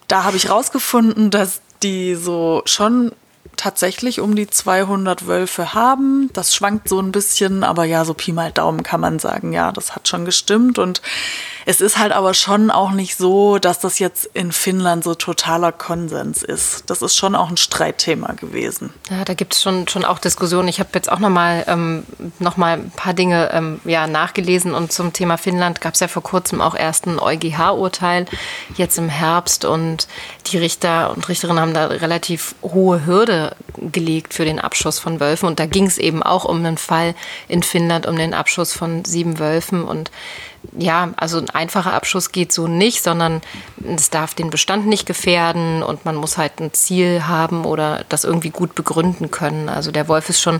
[0.08, 3.12] da habe ich rausgefunden, dass die so schon
[3.56, 6.30] tatsächlich um die 200 Wölfe haben.
[6.34, 9.72] Das schwankt so ein bisschen, aber ja, so Pi mal Daumen kann man sagen, ja,
[9.72, 10.80] das hat schon gestimmt.
[10.80, 11.02] Und
[11.66, 15.72] es ist halt aber schon auch nicht so, dass das jetzt in Finnland so totaler
[15.72, 16.90] Konsens ist.
[16.90, 18.94] Das ist schon auch ein Streitthema gewesen.
[19.10, 20.68] Ja, da gibt es schon, schon auch Diskussionen.
[20.68, 22.04] Ich habe jetzt auch nochmal ähm,
[22.38, 26.22] noch ein paar Dinge ähm, ja, nachgelesen und zum Thema Finnland gab es ja vor
[26.22, 28.26] kurzem auch erst ein EuGH-Urteil,
[28.78, 29.66] jetzt im Herbst.
[29.66, 30.08] Und
[30.46, 35.48] die Richter und Richterinnen haben da relativ hohe Hürde gelegt für den Abschuss von Wölfen.
[35.48, 37.16] Und da ging es eben auch um einen Fall
[37.48, 39.84] in Finnland, um den Abschuss von sieben Wölfen.
[39.84, 40.12] Und
[40.78, 43.42] ja, also ein einfacher Abschuss geht so nicht, sondern
[43.96, 48.24] es darf den Bestand nicht gefährden und man muss halt ein Ziel haben oder das
[48.24, 49.70] irgendwie gut begründen können.
[49.70, 50.60] Also der Wolf ist schon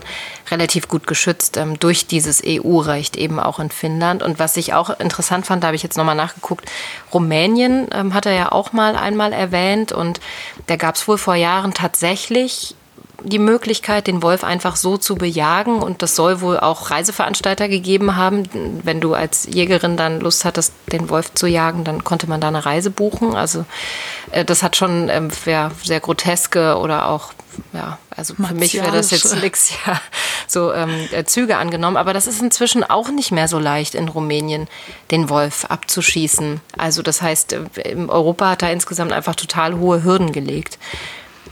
[0.50, 4.22] relativ gut geschützt ähm, durch dieses EU-Recht eben auch in Finnland.
[4.22, 6.70] Und was ich auch interessant fand, da habe ich jetzt nochmal nachgeguckt,
[7.12, 10.20] Rumänien ähm, hat er ja auch mal einmal erwähnt und
[10.66, 12.74] da gab es wohl vor Jahren tatsächlich
[13.22, 15.82] die Möglichkeit, den Wolf einfach so zu bejagen.
[15.82, 18.44] Und das soll wohl auch Reiseveranstalter gegeben haben.
[18.82, 22.48] Wenn du als Jägerin dann Lust hattest, den Wolf zu jagen, dann konnte man da
[22.48, 23.34] eine Reise buchen.
[23.34, 23.64] Also
[24.30, 27.32] äh, das hat schon ähm, ja, sehr groteske oder auch
[27.72, 30.00] ja, also für mich wäre das jetzt nichts, ja,
[30.46, 31.96] so ähm, äh, Züge angenommen.
[31.96, 34.68] Aber das ist inzwischen auch nicht mehr so leicht in Rumänien,
[35.10, 36.60] den Wolf abzuschießen.
[36.76, 40.78] Also das heißt, äh, Europa hat da insgesamt einfach total hohe Hürden gelegt.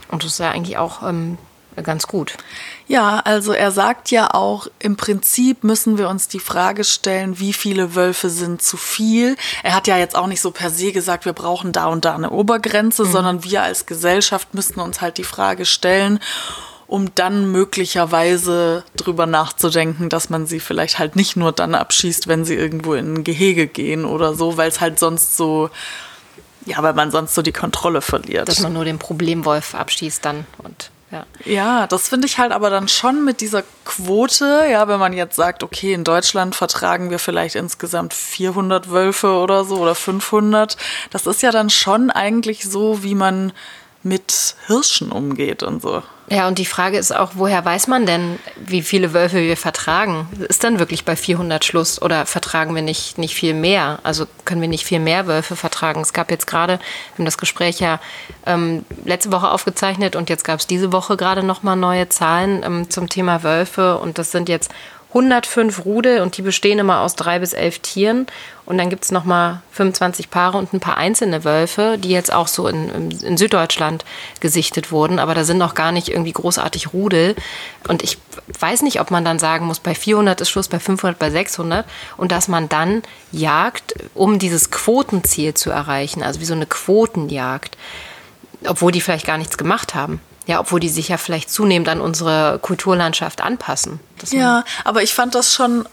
[0.09, 1.37] Und das ist ja eigentlich auch ähm,
[1.83, 2.37] ganz gut.
[2.87, 7.53] Ja, also er sagt ja auch, im Prinzip müssen wir uns die Frage stellen, wie
[7.53, 9.35] viele Wölfe sind zu viel.
[9.63, 12.15] Er hat ja jetzt auch nicht so per se gesagt, wir brauchen da und da
[12.15, 13.11] eine Obergrenze, mhm.
[13.11, 16.19] sondern wir als Gesellschaft müssten uns halt die Frage stellen,
[16.87, 22.45] um dann möglicherweise drüber nachzudenken, dass man sie vielleicht halt nicht nur dann abschießt, wenn
[22.45, 25.69] sie irgendwo in ein Gehege gehen oder so, weil es halt sonst so
[26.65, 28.47] ja, weil man sonst so die Kontrolle verliert.
[28.47, 31.25] Dass man nur den Problemwolf abschießt dann und ja.
[31.45, 35.35] ja, das finde ich halt aber dann schon mit dieser Quote, ja, wenn man jetzt
[35.35, 40.75] sagt, okay, in Deutschland vertragen wir vielleicht insgesamt 400 Wölfe oder so oder 500,
[41.11, 43.53] das ist ja dann schon eigentlich so, wie man
[44.05, 46.03] mit Hirschen umgeht und so.
[46.29, 50.27] Ja, und die Frage ist auch, woher weiß man denn, wie viele Wölfe wir vertragen?
[50.47, 53.99] Ist dann wirklich bei 400 Schluss oder vertragen wir nicht, nicht viel mehr?
[54.03, 56.01] Also können wir nicht viel mehr Wölfe vertragen?
[56.01, 57.99] Es gab jetzt gerade, wir haben das Gespräch ja
[58.45, 62.89] ähm, letzte Woche aufgezeichnet und jetzt gab es diese Woche gerade nochmal neue Zahlen ähm,
[62.89, 64.71] zum Thema Wölfe und das sind jetzt
[65.15, 68.27] 105 Rudel und die bestehen immer aus drei bis elf Tieren.
[68.65, 72.49] Und dann gibt es nochmal 25 Paare und ein paar einzelne Wölfe, die jetzt auch
[72.49, 74.03] so in, in, Süddeutschland
[74.41, 75.19] gesichtet wurden.
[75.19, 77.35] Aber da sind noch gar nicht irgendwie großartig Rudel.
[77.87, 78.17] Und ich
[78.59, 81.85] weiß nicht, ob man dann sagen muss, bei 400 ist Schluss, bei 500, bei 600.
[82.17, 83.01] Und dass man dann
[83.31, 86.23] jagt, um dieses Quotenziel zu erreichen.
[86.23, 87.77] Also wie so eine Quotenjagd.
[88.67, 90.19] Obwohl die vielleicht gar nichts gemacht haben.
[90.47, 93.99] Ja, obwohl die sich ja vielleicht zunehmend an unsere Kulturlandschaft anpassen.
[94.29, 95.87] ja, aber ich fand das schon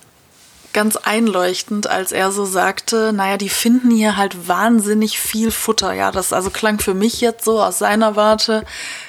[0.73, 5.93] ganz einleuchtend, als er so sagte, naja, die finden hier halt wahnsinnig viel Futter.
[5.93, 8.65] Ja, das also klang für mich jetzt so aus seiner Warte,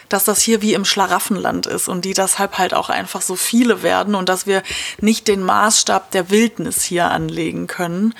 [0.09, 3.81] dass das hier wie im Schlaraffenland ist und die deshalb halt auch einfach so viele
[3.81, 4.61] werden und dass wir
[4.99, 8.13] nicht den Maßstab der Wildnis hier anlegen können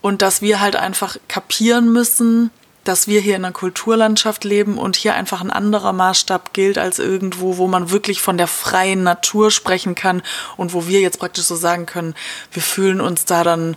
[0.00, 2.50] und dass wir halt einfach kapieren müssen,
[2.88, 6.98] dass wir hier in einer Kulturlandschaft leben und hier einfach ein anderer Maßstab gilt als
[6.98, 10.22] irgendwo, wo man wirklich von der freien Natur sprechen kann
[10.56, 12.14] und wo wir jetzt praktisch so sagen können,
[12.52, 13.76] wir fühlen uns da dann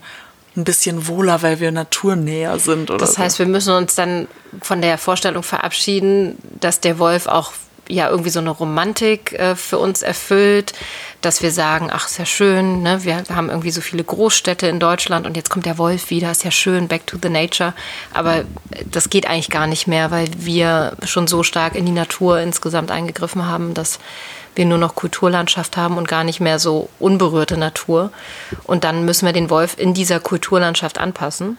[0.55, 2.89] ein bisschen wohler, weil wir naturnäher sind.
[2.91, 3.43] Oder das heißt, so.
[3.43, 4.27] wir müssen uns dann
[4.61, 7.53] von der Vorstellung verabschieden, dass der Wolf auch
[7.89, 10.73] ja irgendwie so eine Romantik äh, für uns erfüllt,
[11.21, 13.03] dass wir sagen, ach, ist ja schön, ne?
[13.03, 16.45] wir haben irgendwie so viele Großstädte in Deutschland und jetzt kommt der Wolf wieder, ist
[16.45, 17.73] ja schön, back to the nature.
[18.13, 18.45] Aber
[18.89, 22.91] das geht eigentlich gar nicht mehr, weil wir schon so stark in die Natur insgesamt
[22.91, 23.99] eingegriffen haben, dass
[24.55, 28.11] wir nur noch Kulturlandschaft haben und gar nicht mehr so unberührte Natur.
[28.63, 31.57] Und dann müssen wir den Wolf in dieser Kulturlandschaft anpassen.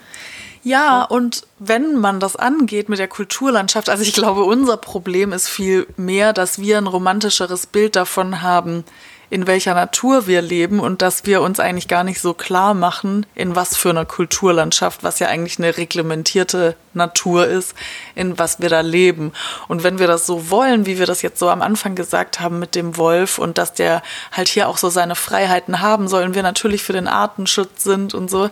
[0.63, 5.49] Ja, und wenn man das angeht mit der Kulturlandschaft, also ich glaube, unser Problem ist
[5.49, 8.85] viel mehr, dass wir ein romantischeres Bild davon haben,
[9.31, 13.25] in welcher Natur wir leben und dass wir uns eigentlich gar nicht so klar machen,
[13.37, 17.75] in was für einer Kulturlandschaft, was ja eigentlich eine reglementierte Natur ist,
[18.17, 19.33] in was wir da leben.
[19.69, 22.59] Und wenn wir das so wollen, wie wir das jetzt so am Anfang gesagt haben
[22.59, 24.03] mit dem Wolf und dass der
[24.33, 28.29] halt hier auch so seine Freiheiten haben sollen, wir natürlich für den Artenschutz sind und
[28.29, 28.51] so,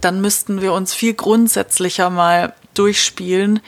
[0.00, 3.60] dann müssten wir uns viel grundsätzlicher mal durchspielen,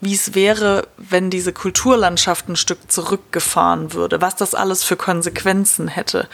[0.00, 5.88] wie es wäre, wenn diese Kulturlandschaft ein Stück zurückgefahren würde, was das alles für Konsequenzen
[5.88, 6.28] hätte.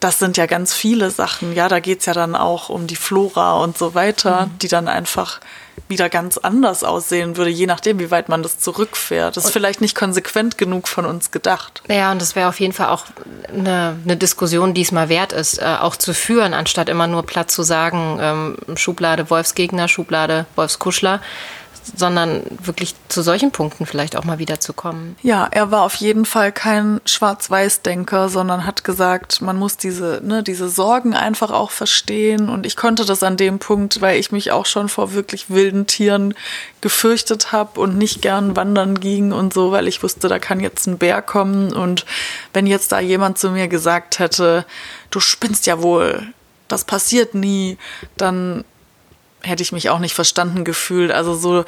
[0.00, 1.54] Das sind ja ganz viele Sachen.
[1.54, 4.58] Ja, da geht's ja dann auch um die Flora und so weiter, mhm.
[4.58, 5.40] die dann einfach
[5.88, 9.36] wieder ganz anders aussehen würde, je nachdem, wie weit man das zurückfährt.
[9.36, 11.82] Das ist und vielleicht nicht konsequent genug von uns gedacht.
[11.88, 13.04] Ja, und das wäre auf jeden Fall auch
[13.48, 17.24] eine, eine, Diskussion, die es mal wert ist, äh, auch zu führen, anstatt immer nur
[17.24, 21.20] platt zu sagen, ähm, Schublade Wolfsgegner, Schublade Wolfskuschler
[21.96, 25.16] sondern wirklich zu solchen Punkten vielleicht auch mal wieder zu kommen.
[25.22, 30.42] Ja, er war auf jeden Fall kein Schwarz-Weiß-Denker, sondern hat gesagt, man muss diese, ne,
[30.42, 32.48] diese Sorgen einfach auch verstehen.
[32.48, 35.86] Und ich konnte das an dem Punkt, weil ich mich auch schon vor wirklich wilden
[35.86, 36.34] Tieren
[36.80, 40.86] gefürchtet habe und nicht gern wandern ging und so, weil ich wusste, da kann jetzt
[40.86, 41.72] ein Bär kommen.
[41.72, 42.06] Und
[42.52, 44.64] wenn jetzt da jemand zu mir gesagt hätte,
[45.10, 46.26] du spinnst ja wohl,
[46.68, 47.76] das passiert nie,
[48.16, 48.64] dann
[49.44, 51.12] hätte ich mich auch nicht verstanden gefühlt.
[51.12, 51.64] Also so,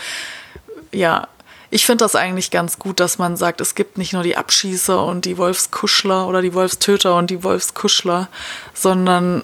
[0.93, 1.29] ja,
[1.71, 5.05] ich finde das eigentlich ganz gut, dass man sagt, es gibt nicht nur die Abschießer
[5.05, 8.29] und die Wolfskuschler oder die Wolfstöter und die Wolfskuschler,
[8.73, 9.43] sondern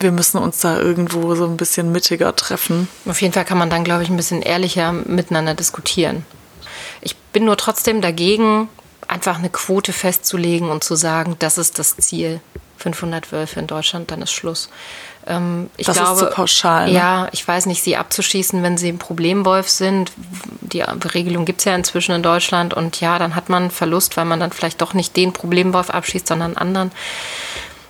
[0.00, 2.88] wir müssen uns da irgendwo so ein bisschen mittiger treffen.
[3.06, 6.26] Auf jeden Fall kann man dann, glaube ich, ein bisschen ehrlicher miteinander diskutieren.
[7.00, 8.68] Ich bin nur trotzdem dagegen,
[9.06, 12.40] einfach eine Quote festzulegen und zu sagen, das ist das Ziel.
[12.78, 14.68] 500 Wölfe in Deutschland, dann ist Schluss.
[15.26, 16.86] Ähm, ich das glaube, ist zu pauschal.
[16.86, 16.92] Ne?
[16.92, 20.12] Ja, ich weiß nicht, sie abzuschießen, wenn sie ein Problemwolf sind.
[20.60, 24.24] Die Regelung gibt es ja inzwischen in Deutschland und ja, dann hat man Verlust, weil
[24.24, 26.92] man dann vielleicht doch nicht den Problemwolf abschießt, sondern einen anderen.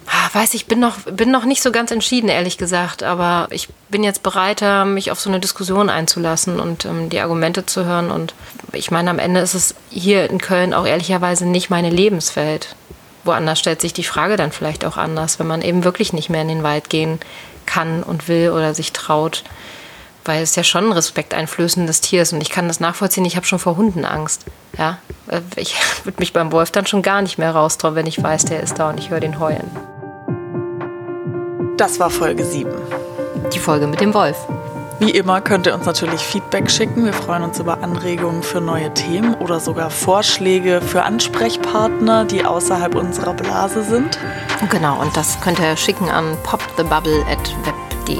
[0.08, 3.68] Ah, weiß ich, bin noch, bin noch nicht so ganz entschieden, ehrlich gesagt, aber ich
[3.88, 8.10] bin jetzt bereiter, mich auf so eine Diskussion einzulassen und ähm, die Argumente zu hören.
[8.10, 8.34] Und
[8.72, 12.74] ich meine, am Ende ist es hier in Köln auch ehrlicherweise nicht meine Lebenswelt
[13.24, 16.42] woanders stellt sich die Frage dann vielleicht auch anders, wenn man eben wirklich nicht mehr
[16.42, 17.20] in den Wald gehen
[17.66, 19.44] kann und will oder sich traut.
[20.24, 23.24] Weil es ja schon ein respekteinflößendes Tier ist und ich kann das nachvollziehen.
[23.24, 24.44] Ich habe schon vor Hunden Angst.
[24.78, 24.98] Ja,
[25.28, 28.44] äh, ich würde mich beim Wolf dann schon gar nicht mehr raustrauen, wenn ich weiß,
[28.44, 29.70] der ist da und ich höre den heulen.
[31.76, 32.70] Das war Folge 7.
[33.52, 34.36] Die Folge mit dem Wolf.
[35.02, 37.04] Wie immer könnt ihr uns natürlich Feedback schicken.
[37.04, 42.94] Wir freuen uns über Anregungen für neue Themen oder sogar Vorschläge für Ansprechpartner, die außerhalb
[42.94, 44.16] unserer Blase sind.
[44.70, 48.16] Genau, und das könnt ihr schicken an popthebubble.web.de.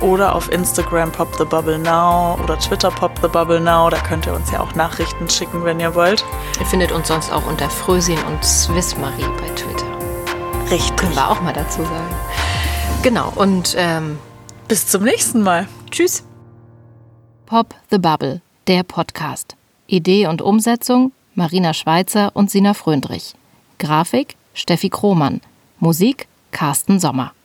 [0.00, 3.90] oder auf Instagram Pop the Bubble Now oder Twitter Pop the Bubble Now.
[3.90, 6.24] Da könnt ihr uns ja auch Nachrichten schicken, wenn ihr wollt.
[6.60, 9.86] Ihr findet uns sonst auch unter Frösin und Swissmarie bei Twitter.
[10.70, 10.96] Richtig.
[10.98, 12.14] Können wir auch mal dazu sagen.
[13.02, 14.20] Genau, und ähm,
[14.68, 15.66] bis zum nächsten Mal.
[15.90, 16.24] Tschüss.
[17.46, 19.56] Pop the Bubble, der Podcast.
[19.86, 23.34] Idee und Umsetzung Marina Schweizer und Sina Fröndrich.
[23.78, 25.40] Grafik Steffi Krohmann.
[25.78, 27.35] Musik Carsten Sommer.